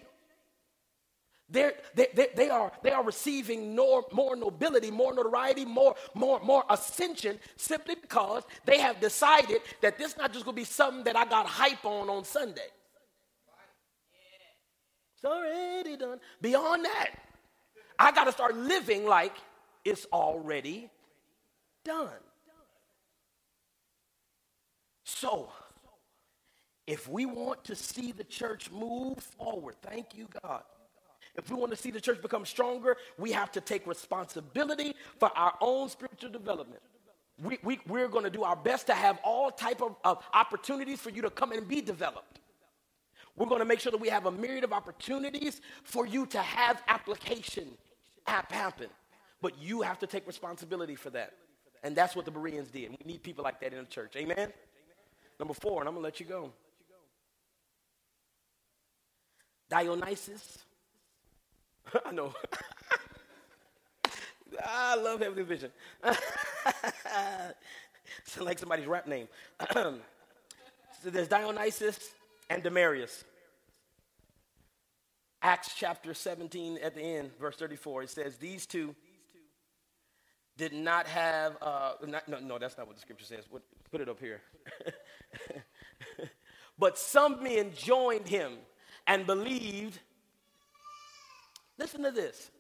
They're, 1.49 1.75
they, 1.95 2.29
they, 2.35 2.50
are, 2.50 2.73
they 2.83 2.91
are 2.91 3.05
receiving 3.05 3.76
more, 3.76 4.05
more 4.11 4.35
nobility, 4.35 4.91
more 4.91 5.15
notoriety, 5.15 5.65
more, 5.65 5.95
more, 6.15 6.41
more 6.41 6.65
ascension 6.69 7.38
simply 7.57 7.95
because 7.95 8.43
they 8.65 8.81
have 8.81 9.00
decided 9.00 9.61
that 9.81 9.97
this 9.97 10.17
not 10.17 10.33
just 10.33 10.45
going 10.45 10.57
to 10.57 10.61
be 10.61 10.65
something 10.65 11.05
that 11.05 11.15
I 11.15 11.25
got 11.25 11.47
hype 11.47 11.85
on 11.85 12.11
on 12.11 12.25
Sunday. 12.25 12.67
It's 15.15 15.25
already 15.25 15.97
done. 15.97 16.19
Beyond 16.43 16.85
that, 16.85 17.11
I 17.97 18.11
got 18.11 18.25
to 18.25 18.33
start 18.33 18.57
living 18.57 19.07
like 19.07 19.35
it's 19.85 20.05
already 20.12 20.91
done. 21.85 22.09
So, 25.05 25.49
if 26.88 27.09
we 27.09 27.25
want 27.25 27.62
to 27.65 27.76
see 27.76 28.11
the 28.11 28.25
church 28.25 28.69
move 28.73 29.19
forward, 29.19 29.76
thank 29.80 30.17
you, 30.17 30.26
God 30.43 30.63
if 31.37 31.51
we 31.51 31.57
want 31.57 31.71
to 31.71 31.77
see 31.77 31.91
the 31.91 32.01
church 32.01 32.21
become 32.23 32.45
stronger, 32.45 32.97
we 33.19 33.33
have 33.33 33.53
to 33.53 33.61
take 33.61 33.87
responsibility 33.87 34.95
for 35.19 35.31
our 35.37 35.55
own 35.61 35.89
spiritual 35.89 36.31
development. 36.31 36.81
We, 37.43 37.59
we, 37.63 37.81
we're 37.87 38.09
going 38.09 38.25
to 38.25 38.31
do 38.31 38.45
our 38.45 38.57
best 38.57 38.87
to 38.87 38.95
have 38.95 39.19
all 39.23 39.51
type 39.51 39.83
of, 39.83 39.97
of 40.05 40.25
opportunities 40.33 41.01
for 41.01 41.11
you 41.11 41.23
to 41.23 41.31
come 41.31 41.53
and 41.53 41.69
be 41.69 41.83
developed. 41.83 42.41
We're 43.37 43.47
going 43.47 43.61
to 43.61 43.67
make 43.67 43.81
sure 43.81 43.93
that 43.93 44.01
we 44.01 44.09
have 44.09 44.25
a 44.25 44.31
myriad 44.31 44.65
of 44.65 44.73
opportunities 44.73 45.61
for 45.83 46.07
you 46.07 46.25
to 46.27 46.39
have 46.39 46.83
application 46.89 47.69
happen. 48.27 48.89
But 49.43 49.61
you 49.61 49.83
have 49.83 49.99
to 49.99 50.07
take 50.07 50.27
responsibility 50.27 50.95
for 50.95 51.11
that. 51.11 51.35
And 51.83 51.95
that's 51.95 52.17
what 52.17 52.25
the 52.25 52.31
Bereans 52.31 52.71
did. 52.71 52.91
We 52.91 52.99
need 53.05 53.23
people 53.23 53.45
like 53.45 53.61
that 53.61 53.73
in 53.75 53.79
the 53.79 53.85
church. 53.85 54.17
Amen? 54.17 54.53
Number 55.39 55.53
four, 55.53 55.81
and 55.81 55.89
I'm 55.89 55.95
going 55.95 56.03
to 56.03 56.07
let 56.07 56.19
you 56.19 56.27
go. 56.27 56.53
Dionysus 59.69 60.59
I 62.07 62.13
know. 62.13 62.33
I 64.65 64.97
love 64.97 65.21
Heavenly 65.21 65.43
Vision. 65.43 65.71
Sound 68.25 68.47
like 68.47 68.59
somebody's 68.59 68.87
rap 68.87 69.07
name. 69.07 69.29
so 69.73 69.99
there's 71.05 71.29
Dionysus 71.29 72.11
and 72.49 72.63
Damaris. 72.63 73.25
Acts 75.43 75.75
chapter 75.77 76.15
17 76.15 76.79
at 76.83 76.95
the 76.95 77.03
end, 77.03 77.31
verse 77.39 77.57
34, 77.57 78.05
it 78.05 78.11
says, 78.11 78.37
These 78.37 78.67
two 78.67 78.95
did 80.57 80.73
not 80.73 81.07
have, 81.07 81.57
uh, 81.61 81.93
not, 82.07 82.27
no, 82.27 82.41
no, 82.41 82.59
that's 82.59 82.79
not 82.79 82.87
what 82.87 82.97
the 82.97 83.03
scripture 83.03 83.27
says. 83.27 83.45
Put 83.91 84.01
it 84.01 84.09
up 84.09 84.19
here. 84.19 84.41
but 86.79 86.99
some 86.99 87.43
men 87.43 87.73
joined 87.77 88.27
him 88.27 88.55
and 89.07 89.27
believed 89.27 90.01
Listen 91.78 92.02
to 92.02 92.10
this. 92.10 92.50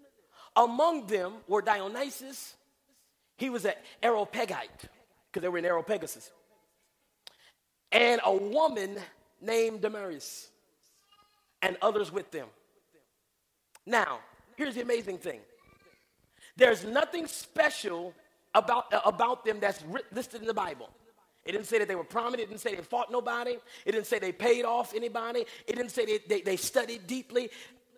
Among 0.54 1.06
them 1.06 1.34
were 1.48 1.62
Dionysus. 1.62 2.54
He 3.36 3.50
was 3.50 3.64
an 3.64 3.74
Areopagite 4.02 4.88
because 5.30 5.42
they 5.42 5.48
were 5.48 5.58
in 5.58 5.64
Areopagus. 5.64 6.30
And 7.92 8.20
a 8.24 8.34
woman 8.34 8.98
named 9.40 9.82
Damaris 9.82 10.48
and 11.62 11.76
others 11.82 12.10
with 12.10 12.30
them. 12.30 12.48
Now, 13.84 14.20
here's 14.56 14.74
the 14.74 14.82
amazing 14.82 15.18
thing. 15.18 15.40
There's 16.56 16.84
nothing 16.84 17.26
special 17.26 18.14
about, 18.54 18.86
about 19.04 19.44
them 19.44 19.60
that's 19.60 19.84
listed 20.12 20.40
in 20.40 20.46
the 20.46 20.54
Bible. 20.54 20.88
It 21.44 21.52
didn't 21.52 21.66
say 21.66 21.78
that 21.78 21.86
they 21.86 21.94
were 21.94 22.04
prominent. 22.04 22.40
It 22.42 22.48
didn't 22.48 22.60
say 22.60 22.74
they 22.74 22.82
fought 22.82 23.12
nobody. 23.12 23.56
It 23.84 23.92
didn't 23.92 24.06
say 24.06 24.18
they 24.18 24.32
paid 24.32 24.64
off 24.64 24.94
anybody. 24.94 25.44
It 25.66 25.76
didn't 25.76 25.92
say 25.92 26.04
they, 26.04 26.18
they, 26.26 26.40
they 26.40 26.56
studied 26.56 27.06
deeply 27.06 27.50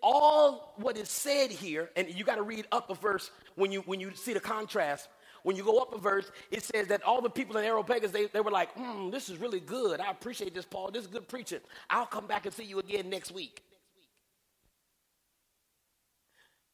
all 0.03 0.75
what 0.77 0.97
is 0.97 1.09
said 1.09 1.51
here, 1.51 1.91
and 1.97 2.09
you 2.09 2.25
got 2.25 2.37
to 2.37 2.43
read 2.43 2.67
up 2.73 2.91
a 2.91 2.95
verse 2.95 3.31
when 3.55 3.73
you 3.73 3.81
when 3.83 4.01
you 4.01 4.15
see 4.15 4.33
the 4.33 4.41
contrast. 4.41 5.09
When 5.45 5.57
you 5.57 5.63
go 5.63 5.79
up 5.79 5.95
a 5.95 5.99
verse, 5.99 6.31
it 6.51 6.65
says 6.65 6.89
that 6.89 7.03
all 7.05 7.23
the 7.23 7.31
people 7.31 7.57
in 7.57 7.65
Areopagus, 7.65 8.11
they, 8.11 8.27
they 8.27 8.41
were 8.41 8.51
like, 8.51 8.73
hmm, 8.73 9.11
this 9.11 9.29
is 9.29 9.39
really 9.39 9.61
good. 9.61 10.01
I 10.01 10.11
appreciate 10.11 10.53
this, 10.53 10.65
Paul. 10.65 10.91
This 10.91 11.03
is 11.03 11.07
good 11.07 11.29
preaching. 11.29 11.61
I'll 11.89 12.07
come 12.07 12.27
back 12.27 12.45
and 12.45 12.55
see 12.55 12.65
you 12.65 12.81
again 12.81 13.09
next 13.09 13.31
week. 13.31 13.63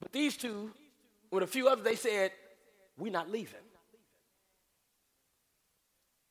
But 0.00 0.12
these 0.12 0.36
two, 0.36 0.70
with 1.30 1.42
a 1.42 1.46
few 1.46 1.68
others, 1.68 1.84
they 1.84 1.94
said, 1.94 2.32
we're 2.98 3.12
not 3.12 3.30
leaving. 3.30 3.60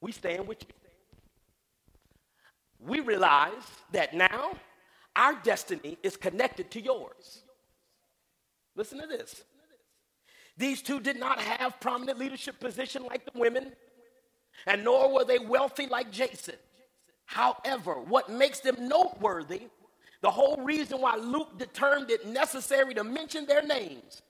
We 0.01 0.11
stand 0.11 0.47
with 0.47 0.61
you. 0.61 0.73
We 2.79 2.99
realize 2.99 3.51
that 3.93 4.13
now 4.13 4.57
our 5.15 5.35
destiny 5.43 5.97
is 6.03 6.17
connected 6.17 6.71
to 6.71 6.81
yours. 6.81 7.43
Listen 8.75 8.99
to 8.99 9.07
this. 9.07 9.43
These 10.57 10.81
two 10.81 10.99
did 10.99 11.19
not 11.19 11.39
have 11.39 11.79
prominent 11.79 12.19
leadership 12.19 12.59
position 12.59 13.03
like 13.03 13.25
the 13.25 13.39
women, 13.39 13.73
and 14.65 14.83
nor 14.83 15.13
were 15.13 15.25
they 15.25 15.39
wealthy 15.39 15.87
like 15.87 16.11
Jason. 16.11 16.55
However, 17.25 17.95
what 17.95 18.29
makes 18.29 18.59
them 18.59 18.87
noteworthy, 18.87 19.63
the 20.21 20.31
whole 20.31 20.57
reason 20.57 21.01
why 21.01 21.15
Luke 21.15 21.57
determined 21.57 22.11
it 22.11 22.27
necessary 22.27 22.93
to 22.93 23.03
mention 23.03 23.45
their 23.45 23.63
names, 23.63 24.21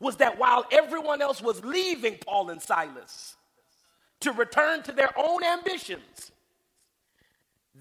was 0.00 0.16
that 0.16 0.38
while 0.38 0.64
everyone 0.72 1.20
else 1.20 1.42
was 1.42 1.62
leaving 1.64 2.16
Paul 2.26 2.50
and 2.50 2.60
Silas 2.60 3.36
to 4.20 4.32
return 4.32 4.82
to 4.84 4.92
their 4.92 5.10
own 5.18 5.44
ambitions, 5.44 6.32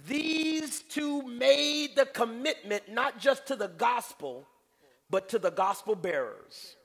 these 0.07 0.81
two 0.81 1.23
made 1.23 1.95
the 1.95 2.05
commitment 2.05 2.89
not 2.91 3.19
just 3.19 3.47
to 3.47 3.55
the 3.55 3.67
gospel, 3.67 4.47
but 5.09 5.29
to 5.29 5.39
the 5.39 5.49
gospel 5.49 5.95
bearers. 5.95 6.75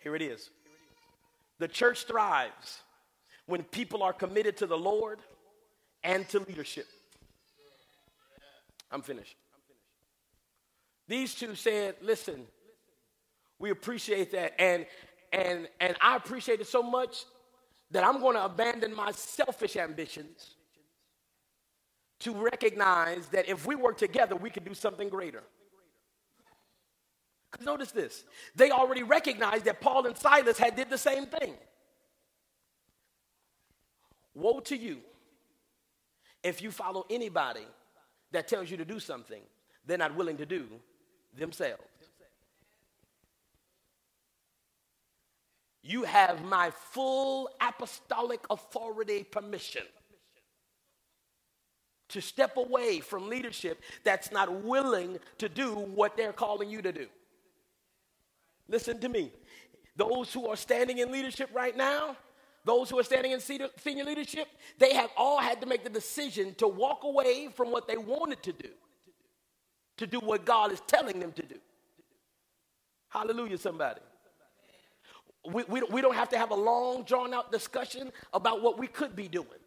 Here 0.00 0.14
it 0.14 0.22
is. 0.22 0.50
The 1.58 1.68
church 1.68 2.04
thrives 2.04 2.80
when 3.46 3.62
people 3.64 4.02
are 4.02 4.12
committed 4.12 4.56
to 4.58 4.66
the 4.66 4.78
Lord 4.78 5.20
and 6.02 6.28
to 6.30 6.40
leadership. 6.40 6.86
I'm 8.90 9.02
finished. 9.02 9.36
These 11.08 11.34
two 11.34 11.54
said, 11.54 11.96
listen, 12.02 12.46
we 13.58 13.70
appreciate 13.70 14.32
that. 14.32 14.60
And 14.60 14.86
and, 15.32 15.68
and 15.80 15.96
I 16.00 16.16
appreciate 16.16 16.60
it 16.60 16.66
so 16.66 16.82
much 16.82 17.24
that 17.90 18.04
I'm 18.04 18.20
going 18.20 18.34
to 18.34 18.44
abandon 18.44 18.94
my 18.94 19.12
selfish 19.12 19.76
ambitions 19.76 20.56
to 22.20 22.32
recognize 22.34 23.26
that 23.28 23.48
if 23.48 23.66
we 23.66 23.74
work 23.74 23.98
together, 23.98 24.36
we 24.36 24.50
can 24.50 24.64
do 24.64 24.74
something 24.74 25.08
greater. 25.08 25.42
Because 27.50 27.66
notice 27.66 27.90
this 27.90 28.24
they 28.54 28.70
already 28.70 29.02
recognized 29.02 29.64
that 29.64 29.80
Paul 29.80 30.06
and 30.06 30.16
Silas 30.16 30.58
had 30.58 30.76
did 30.76 30.88
the 30.88 30.98
same 30.98 31.26
thing. 31.26 31.54
Woe 34.34 34.60
to 34.60 34.76
you 34.76 34.98
if 36.42 36.62
you 36.62 36.70
follow 36.70 37.04
anybody 37.10 37.66
that 38.30 38.46
tells 38.46 38.70
you 38.70 38.76
to 38.76 38.84
do 38.84 39.00
something 39.00 39.42
they're 39.86 39.98
not 39.98 40.14
willing 40.14 40.36
to 40.36 40.46
do 40.46 40.66
themselves. 41.36 41.82
You 45.82 46.04
have 46.04 46.44
my 46.44 46.70
full 46.70 47.50
apostolic 47.60 48.40
authority 48.50 49.24
permission 49.24 49.82
to 52.10 52.20
step 52.20 52.56
away 52.56 53.00
from 53.00 53.28
leadership 53.28 53.80
that's 54.04 54.30
not 54.30 54.62
willing 54.62 55.18
to 55.38 55.48
do 55.48 55.74
what 55.74 56.16
they're 56.16 56.32
calling 56.32 56.70
you 56.70 56.82
to 56.82 56.92
do. 56.92 57.06
Listen 58.68 59.00
to 59.00 59.08
me. 59.08 59.32
Those 59.96 60.32
who 60.32 60.46
are 60.48 60.56
standing 60.56 60.98
in 60.98 61.10
leadership 61.10 61.50
right 61.52 61.76
now, 61.76 62.16
those 62.64 62.88
who 62.90 62.98
are 62.98 63.02
standing 63.02 63.32
in 63.32 63.40
senior 63.40 64.04
leadership, 64.04 64.48
they 64.78 64.94
have 64.94 65.10
all 65.16 65.38
had 65.38 65.60
to 65.60 65.66
make 65.66 65.82
the 65.82 65.90
decision 65.90 66.54
to 66.56 66.68
walk 66.68 67.04
away 67.04 67.48
from 67.54 67.70
what 67.70 67.88
they 67.88 67.96
wanted 67.96 68.42
to 68.44 68.52
do 68.52 68.70
to 70.00 70.06
do 70.06 70.18
what 70.18 70.46
God 70.46 70.72
is 70.72 70.80
telling 70.86 71.20
them 71.20 71.32
to 71.32 71.42
do. 71.42 71.56
Hallelujah, 73.10 73.58
somebody. 73.58 74.00
We, 75.52 75.64
we, 75.64 75.82
we 75.90 76.00
don't 76.00 76.14
have 76.14 76.30
to 76.30 76.38
have 76.38 76.50
a 76.50 76.54
long, 76.54 77.02
drawn 77.02 77.34
out 77.34 77.52
discussion 77.52 78.10
about 78.32 78.62
what 78.62 78.78
we 78.78 78.86
could 78.86 79.14
be 79.14 79.28
doing, 79.28 79.59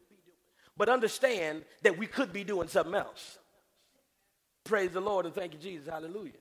but 0.78 0.90
understand 0.90 1.64
that 1.84 1.98
we 1.98 2.08
could 2.08 2.34
be 2.34 2.44
doing 2.44 2.68
something 2.68 2.96
else. 2.96 3.38
Praise 4.64 4.92
the 4.92 5.02
Lord 5.02 5.26
and 5.26 5.36
thank 5.36 5.54
you, 5.54 5.60
Jesus. 5.60 5.88
Hallelujah. 5.88 6.32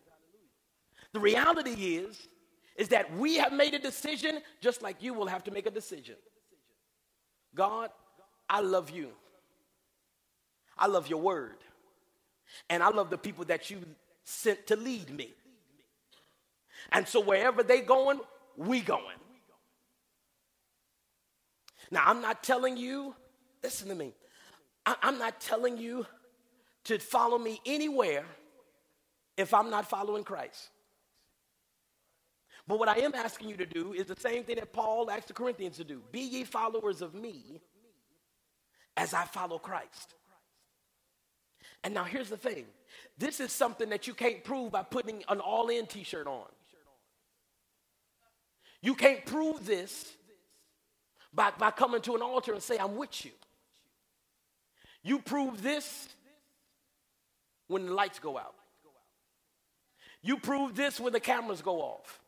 The 1.12 1.21
reality 1.21 1.97
is, 1.97 2.29
is 2.77 2.88
that 2.88 3.14
we 3.16 3.37
have 3.37 3.53
made 3.53 3.75
a 3.75 3.79
decision 3.79 4.40
just 4.61 4.83
like 4.83 5.03
you 5.03 5.12
will 5.12 5.27
have 5.27 5.45
to 5.45 5.51
make 5.51 5.66
a 5.66 5.71
decision. 5.71 6.14
God, 7.55 7.90
I 8.49 8.61
love 8.61 8.90
you. 8.90 9.11
I 10.79 10.87
love 10.87 11.09
your 11.09 11.21
word. 11.21 11.57
And 12.71 12.83
I 12.83 12.88
love 12.88 13.11
the 13.11 13.18
people 13.18 13.45
that 13.47 13.71
you 13.71 13.85
sent 14.25 14.66
to 14.68 14.77
lead 14.77 15.11
me. 15.11 15.33
And 16.90 17.07
so 17.07 17.21
wherever 17.21 17.62
they 17.62 17.81
going, 17.81 18.21
we 18.57 18.81
going. 18.81 19.05
Now, 21.90 22.05
I'm 22.07 22.23
not 22.23 22.42
telling 22.42 22.77
you, 22.77 23.14
listen 23.62 23.88
to 23.88 23.94
me, 23.94 24.12
I, 24.85 24.96
I'm 25.03 25.18
not 25.18 25.40
telling 25.40 25.77
you 25.77 26.07
to 26.85 26.98
follow 26.98 27.38
me 27.38 27.61
anywhere 27.64 28.25
if 29.37 29.55
I'm 29.55 29.70
not 29.70 29.88
following 29.88 30.25
Christ. 30.25 30.70
But 32.66 32.79
what 32.79 32.88
I 32.88 32.98
am 32.98 33.14
asking 33.14 33.48
you 33.48 33.57
to 33.57 33.66
do 33.66 33.92
is 33.92 34.07
the 34.07 34.18
same 34.18 34.44
thing 34.44 34.57
that 34.57 34.72
Paul 34.72 35.11
asked 35.11 35.29
the 35.29 35.35
Corinthians 35.35 35.77
to 35.79 35.85
do 35.85 36.01
Be 36.12 36.20
ye 36.20 36.44
followers 36.44 37.03
of 37.03 37.14
me 37.14 37.61
as 38.96 39.14
I 39.14 39.25
follow 39.25 39.59
Christ. 39.59 40.14
And 41.85 41.94
now 41.94 42.05
here's 42.05 42.29
the 42.29 42.37
thing 42.37 42.66
this 43.18 43.40
is 43.40 43.53
something 43.53 43.88
that 43.88 44.07
you 44.07 44.14
can't 44.14 44.44
prove 44.44 44.72
by 44.72 44.83
putting 44.83 45.25
an 45.29 45.40
all 45.40 45.68
in 45.68 45.87
t 45.87 46.05
shirt 46.05 46.27
on. 46.27 46.46
You 48.81 48.94
can't 48.94 49.25
prove 49.25 49.64
this 49.64 50.12
by, 51.33 51.53
by 51.57 51.70
coming 51.70 52.01
to 52.03 52.16
an 52.16 52.22
altar 52.22 52.53
and 52.53 52.62
say, 52.62 52.79
I'm 52.79 52.96
with 52.96 53.25
you. 53.25 53.31
You 55.03 55.19
prove 55.19 55.62
this 55.62 56.09
when 57.69 57.87
the 57.87 57.93
lights 57.93 58.19
go 58.19 58.38
out. 58.38 58.55
You 60.23 60.38
prove 60.38 60.77
this 60.77 61.01
when 61.01 61.12
the 61.12 61.21
cameras 61.21 61.62
go 61.62 61.81
off. 61.81 62.21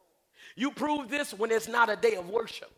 You 0.56 0.70
prove 0.70 1.08
this 1.08 1.32
when 1.32 1.50
it's 1.50 1.68
not 1.68 1.88
a 1.90 1.96
day 1.96 2.14
of 2.14 2.28
worship. 2.28 2.70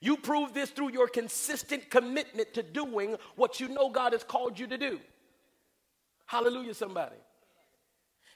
You 0.00 0.16
prove 0.16 0.52
this 0.52 0.70
through 0.70 0.92
your 0.92 1.08
consistent 1.08 1.90
commitment 1.90 2.54
to 2.54 2.62
doing 2.62 3.16
what 3.34 3.60
you 3.60 3.68
know 3.68 3.90
God 3.90 4.12
has 4.12 4.22
called 4.22 4.58
you 4.58 4.66
to 4.66 4.78
do. 4.78 5.00
Hallelujah, 6.26 6.74
somebody. 6.74 7.16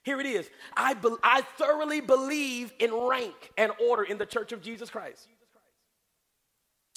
Here 0.03 0.21
it 0.21 0.27
is. 0.27 0.49
I, 0.77 0.95
be, 0.95 1.11
I 1.23 1.43
thoroughly 1.59 2.01
believe 2.01 2.73
in 2.79 2.95
rank 2.95 3.35
and 3.59 3.73
order 3.89 4.03
in 4.03 4.17
the 4.17 4.25
church 4.25 4.53
of 4.53 4.63
Jesus 4.63 4.89
Christ. 4.89 5.29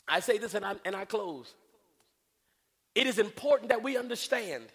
I 0.07 0.19
say 0.19 0.37
this 0.37 0.53
and 0.53 0.63
I, 0.65 0.75
and 0.85 0.95
I 0.95 1.05
close. 1.05 1.53
It 2.95 3.07
is 3.07 3.17
important 3.19 3.69
that 3.69 3.81
we 3.81 3.97
understand 3.97 4.65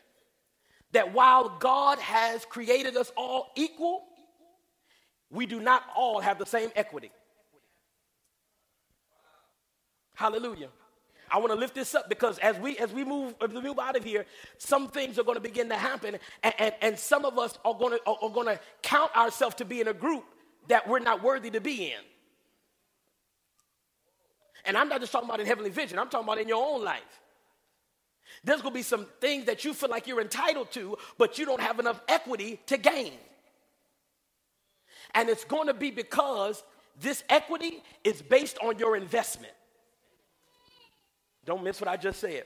that 0.92 1.12
while 1.12 1.57
God 1.59 1.98
has 1.98 2.44
created 2.44 2.96
us 2.96 3.12
all 3.16 3.52
equal, 3.54 4.04
we 5.31 5.46
do 5.46 5.61
not 5.61 5.83
all 5.94 6.20
have 6.20 6.38
the 6.38 6.46
same 6.46 6.70
equity. 6.74 7.11
Hallelujah. 10.14 10.68
I 11.31 11.38
want 11.38 11.52
to 11.52 11.59
lift 11.59 11.74
this 11.74 11.94
up 11.94 12.09
because 12.09 12.38
as 12.38 12.59
we 12.59 12.78
as 12.78 12.90
we 12.92 13.04
move 13.04 13.35
as 13.42 13.50
we 13.50 13.61
move 13.61 13.78
out 13.78 13.96
of 13.96 14.02
here, 14.02 14.24
some 14.57 14.88
things 14.88 15.18
are 15.18 15.22
going 15.22 15.37
to 15.37 15.42
begin 15.42 15.68
to 15.68 15.76
happen, 15.76 16.16
and, 16.42 16.54
and, 16.59 16.74
and 16.81 16.98
some 16.98 17.24
of 17.24 17.38
us 17.38 17.59
are 17.64 17.74
going 17.74 17.98
to 17.98 18.00
are, 18.07 18.16
are 18.22 18.31
going 18.31 18.46
to 18.46 18.59
count 18.83 19.14
ourselves 19.14 19.54
to 19.57 19.64
be 19.64 19.81
in 19.81 19.88
a 19.88 19.92
group 19.92 20.24
that 20.68 20.88
we're 20.88 20.98
not 20.98 21.22
worthy 21.22 21.50
to 21.50 21.61
be 21.61 21.87
in. 21.87 22.00
And 24.64 24.76
I'm 24.76 24.88
not 24.88 25.00
just 25.00 25.12
talking 25.12 25.28
about 25.28 25.40
in 25.40 25.46
heavenly 25.46 25.70
vision, 25.70 25.98
I'm 25.98 26.09
talking 26.09 26.26
about 26.26 26.38
in 26.38 26.48
your 26.48 26.64
own 26.64 26.83
life. 26.83 27.20
There's 28.44 28.61
going 28.61 28.72
to 28.72 28.79
be 28.79 28.83
some 28.83 29.07
things 29.20 29.46
that 29.46 29.64
you 29.64 29.74
feel 29.74 29.90
like 29.90 30.07
you're 30.07 30.20
entitled 30.20 30.70
to, 30.72 30.96
but 31.16 31.38
you 31.38 31.44
don't 31.44 31.61
have 31.61 31.79
enough 31.81 32.01
equity 32.09 32.61
to 32.66 32.77
gain. 32.77 33.12
And 35.14 35.29
it's 35.29 35.44
going 35.44 35.66
to 35.68 35.74
be 35.74 35.90
because 35.90 36.62
this 37.01 37.24
equity 37.29 37.83
is 38.05 38.22
based 38.22 38.59
on 38.62 38.79
your 38.79 38.96
investment. 38.96 39.53
Don't 41.44 41.64
miss 41.64 41.81
what 41.81 41.88
I 41.88 41.96
just 41.96 42.20
said. 42.20 42.44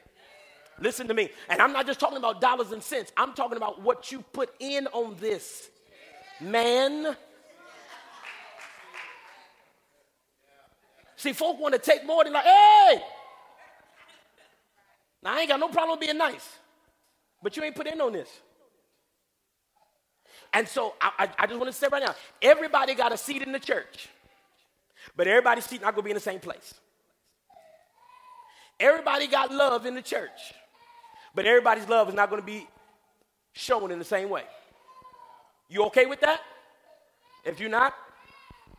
Listen 0.81 1.09
to 1.09 1.15
me. 1.15 1.31
And 1.49 1.61
I'm 1.61 1.73
not 1.73 1.87
just 1.87 2.01
talking 2.01 2.19
about 2.19 2.41
dollars 2.41 2.73
and 2.73 2.83
cents, 2.83 3.13
I'm 3.17 3.35
talking 3.35 3.57
about 3.57 3.83
what 3.83 4.11
you 4.13 4.23
put 4.33 4.51
in 4.59 4.87
on 4.89 5.17
this. 5.21 5.69
Man. 6.41 7.17
See, 11.17 11.33
folk 11.33 11.61
want 11.61 11.75
to 11.75 11.81
take 11.81 12.05
more 12.05 12.25
than 12.25 12.33
like, 12.33 12.45
hey! 12.45 13.03
Now, 15.23 15.37
I 15.37 15.41
ain't 15.41 15.49
got 15.49 15.61
no 15.61 15.69
problem 15.69 15.99
being 15.99 16.19
nice, 16.19 16.49
but 17.43 17.57
you 17.57 17.63
ain't 17.63 17.77
put 17.77 17.87
in 17.87 18.01
on 18.01 18.13
this. 18.13 18.29
And 20.53 20.69
so 20.69 20.95
I, 21.01 21.13
I, 21.19 21.29
I 21.41 21.47
just 21.47 21.59
want 21.59 21.73
to 21.73 21.77
say 21.77 21.89
right 21.91 22.03
now 22.03 22.15
everybody 22.41 22.95
got 22.95 23.13
a 23.13 23.17
seat 23.17 23.43
in 23.43 23.53
the 23.53 23.59
church, 23.59 24.09
but 25.17 25.27
everybody's 25.27 25.65
seat 25.65 25.81
not 25.81 25.95
going 25.95 26.03
to 26.03 26.05
be 26.05 26.11
in 26.11 26.17
the 26.17 26.21
same 26.21 26.41
place. 26.41 26.75
Everybody 28.79 29.29
got 29.29 29.53
love 29.53 29.87
in 29.87 29.95
the 29.95 30.03
church, 30.03 30.53
but 31.35 31.47
everybody's 31.47 31.89
love 31.89 32.09
is 32.09 32.15
not 32.15 32.29
going 32.29 32.43
to 32.43 32.47
be 32.47 32.67
shown 33.53 33.91
in 33.91 33.99
the 33.99 34.05
same 34.05 34.29
way. 34.29 34.43
You 35.69 35.85
okay 35.85 36.07
with 36.07 36.21
that? 36.21 36.41
If 37.45 37.61
you're 37.61 37.71
not, 37.71 37.95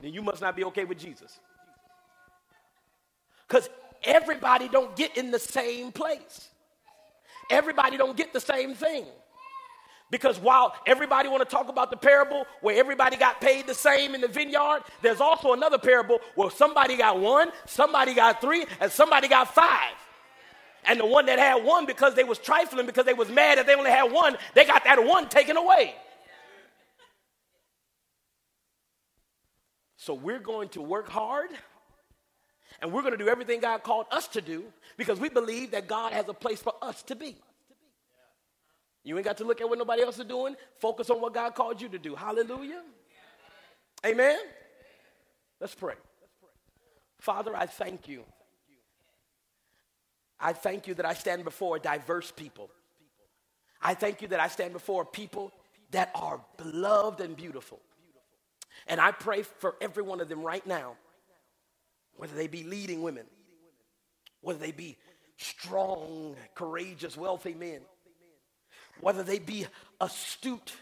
then 0.01 0.13
you 0.13 0.21
must 0.21 0.41
not 0.41 0.55
be 0.55 0.63
okay 0.65 0.83
with 0.83 0.99
Jesus. 0.99 1.39
Because 3.47 3.69
everybody 4.03 4.67
don't 4.67 4.95
get 4.95 5.17
in 5.17 5.31
the 5.31 5.39
same 5.39 5.91
place. 5.91 6.49
Everybody 7.49 7.97
don't 7.97 8.15
get 8.15 8.33
the 8.33 8.39
same 8.39 8.73
thing. 8.73 9.05
Because 10.09 10.39
while 10.39 10.75
everybody 10.85 11.27
want 11.27 11.41
to 11.41 11.49
talk 11.49 11.69
about 11.69 11.89
the 11.89 11.97
parable 11.97 12.45
where 12.61 12.77
everybody 12.77 13.17
got 13.17 13.41
paid 13.41 13.65
the 13.65 13.73
same 13.73 14.13
in 14.13 14.21
the 14.21 14.27
vineyard, 14.27 14.83
there's 15.01 15.19
also 15.19 15.53
another 15.53 15.79
parable 15.79 16.19
where 16.35 16.51
somebody 16.51 16.95
got 16.95 17.19
one, 17.19 17.51
somebody 17.65 18.13
got 18.13 18.39
three, 18.39 18.63
and 18.79 18.91
somebody 18.91 19.27
got 19.27 19.53
five. 19.53 19.95
And 20.85 20.99
the 20.99 21.05
one 21.05 21.25
that 21.25 21.39
had 21.39 21.63
one 21.63 21.87
because 21.87 22.13
they 22.13 22.23
was 22.23 22.37
trifling, 22.37 22.85
because 22.85 23.05
they 23.05 23.13
was 23.13 23.29
mad 23.29 23.57
that 23.57 23.65
they 23.65 23.73
only 23.73 23.89
had 23.89 24.11
one, 24.11 24.37
they 24.53 24.65
got 24.65 24.83
that 24.83 25.03
one 25.03 25.29
taken 25.29 25.57
away. 25.57 25.95
So 29.95 30.13
we're 30.13 30.39
going 30.39 30.69
to 30.69 30.81
work 30.81 31.09
hard 31.09 31.49
and 32.81 32.91
we're 32.91 33.01
going 33.01 33.13
to 33.13 33.17
do 33.17 33.29
everything 33.29 33.59
God 33.59 33.83
called 33.83 34.07
us 34.11 34.27
to 34.29 34.41
do 34.41 34.65
because 34.97 35.19
we 35.19 35.29
believe 35.29 35.71
that 35.71 35.87
God 35.87 36.13
has 36.13 36.27
a 36.27 36.33
place 36.33 36.59
for 36.59 36.73
us 36.81 37.03
to 37.03 37.15
be. 37.15 37.35
You 39.03 39.17
ain't 39.17 39.25
got 39.25 39.37
to 39.37 39.43
look 39.43 39.59
at 39.59 39.69
what 39.69 39.77
nobody 39.77 40.01
else 40.01 40.17
is 40.17 40.25
doing. 40.25 40.55
Focus 40.79 41.09
on 41.09 41.19
what 41.19 41.33
God 41.33 41.55
called 41.55 41.81
you 41.81 41.89
to 41.89 41.99
do. 41.99 42.15
Hallelujah. 42.15 42.81
Amen. 44.05 44.37
Let's 45.59 45.75
pray. 45.75 45.95
Father, 47.19 47.55
I 47.55 47.65
thank 47.65 48.07
you. 48.07 48.23
I 50.39 50.53
thank 50.53 50.87
you 50.87 50.93
that 50.95 51.05
I 51.05 51.13
stand 51.13 51.43
before 51.45 51.79
diverse 51.79 52.31
people. 52.31 52.69
I 53.81 53.93
thank 53.93 54.21
you 54.21 54.27
that 54.29 54.39
I 54.39 54.47
stand 54.47 54.73
before 54.73 55.05
people 55.05 55.51
that 55.91 56.11
are 56.15 56.41
beloved 56.57 57.21
and 57.21 57.35
beautiful. 57.35 57.79
And 58.87 58.99
I 58.99 59.11
pray 59.11 59.43
for 59.43 59.75
every 59.79 60.03
one 60.03 60.19
of 60.19 60.27
them 60.27 60.41
right 60.41 60.65
now, 60.65 60.95
whether 62.15 62.35
they 62.35 62.47
be 62.47 62.63
leading 62.63 63.01
women, 63.01 63.25
whether 64.41 64.59
they 64.59 64.71
be 64.71 64.97
strong, 65.37 66.35
courageous, 66.55 67.17
wealthy 67.17 67.53
men, 67.53 67.81
whether 69.01 69.23
they 69.23 69.39
be 69.39 69.65
astute 69.99 70.73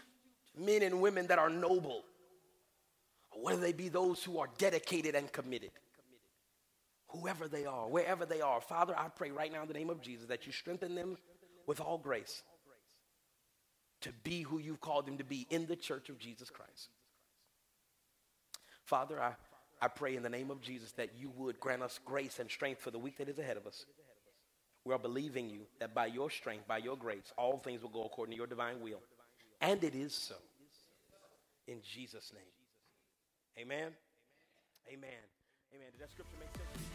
men 0.56 0.82
and 0.82 1.00
women 1.00 1.26
that 1.28 1.38
are 1.38 1.50
noble, 1.50 2.02
or 3.30 3.42
whether 3.42 3.60
they 3.60 3.72
be 3.72 3.88
those 3.88 4.22
who 4.22 4.38
are 4.38 4.48
dedicated 4.58 5.14
and 5.14 5.32
committed. 5.32 5.70
Whoever 7.08 7.46
they 7.46 7.66
are, 7.66 7.88
wherever 7.88 8.24
they 8.24 8.40
are, 8.40 8.60
Father, 8.60 8.94
I 8.96 9.08
pray 9.08 9.30
right 9.30 9.52
now 9.52 9.62
in 9.62 9.68
the 9.68 9.74
name 9.74 9.90
of 9.90 10.00
Jesus 10.00 10.26
that 10.28 10.46
you 10.46 10.52
strengthen 10.52 10.94
them 10.94 11.18
with 11.66 11.80
all 11.80 11.98
grace 11.98 12.42
to 14.02 14.10
be 14.24 14.42
who 14.42 14.58
you've 14.58 14.80
called 14.80 15.06
them 15.06 15.18
to 15.18 15.24
be 15.24 15.46
in 15.50 15.66
the 15.66 15.76
church 15.76 16.08
of 16.08 16.18
Jesus 16.18 16.50
Christ. 16.50 16.90
Father, 18.84 19.20
I, 19.20 19.32
I 19.82 19.88
pray 19.88 20.14
in 20.14 20.22
the 20.22 20.30
name 20.30 20.52
of 20.52 20.60
Jesus 20.60 20.92
that 20.92 21.10
you 21.18 21.32
would 21.36 21.58
grant 21.58 21.82
us 21.82 21.98
grace 22.04 22.38
and 22.38 22.48
strength 22.48 22.80
for 22.80 22.92
the 22.92 23.00
week 23.00 23.18
that 23.18 23.28
is 23.28 23.40
ahead 23.40 23.56
of 23.56 23.66
us. 23.66 23.84
We 24.84 24.94
are 24.94 24.98
believing 24.98 25.50
you 25.50 25.62
that 25.80 25.92
by 25.92 26.06
your 26.06 26.30
strength, 26.30 26.68
by 26.68 26.78
your 26.78 26.96
grace, 26.96 27.32
all 27.36 27.58
things 27.58 27.82
will 27.82 27.90
go 27.90 28.04
according 28.04 28.32
to 28.32 28.36
your 28.36 28.46
divine 28.46 28.80
will. 28.80 29.00
And 29.60 29.82
it 29.82 29.96
is 29.96 30.14
so. 30.14 30.36
In 31.66 31.78
Jesus' 31.82 32.32
name. 32.32 33.64
Amen. 33.64 33.92
Amen. 34.88 35.10
Amen. 35.74 35.88
Did 35.92 36.00
that 36.00 36.10
scripture 36.10 36.36
make 36.38 36.50
sense? 36.54 36.88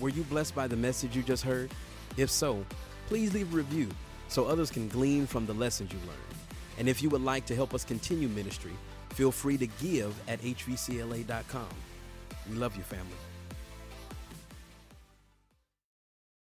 Were 0.00 0.08
you 0.08 0.24
blessed 0.24 0.56
by 0.56 0.66
the 0.66 0.76
message 0.76 1.16
you 1.16 1.22
just 1.22 1.44
heard? 1.44 1.70
If 2.16 2.30
so, 2.30 2.64
please 3.06 3.32
leave 3.32 3.52
a 3.52 3.56
review 3.56 3.88
so 4.26 4.44
others 4.44 4.70
can 4.70 4.88
glean 4.88 5.26
from 5.26 5.46
the 5.46 5.54
lessons 5.54 5.92
you 5.92 5.98
learned. 6.00 6.18
And 6.78 6.88
if 6.88 7.00
you 7.00 7.10
would 7.10 7.22
like 7.22 7.46
to 7.46 7.54
help 7.54 7.74
us 7.74 7.84
continue 7.84 8.28
ministry, 8.28 8.72
feel 9.18 9.32
free 9.32 9.58
to 9.58 9.66
give 9.82 10.14
at 10.28 10.40
hvcla.com. 10.40 11.68
We 12.48 12.54
love 12.56 12.76
you, 12.76 12.84
family. 12.84 13.27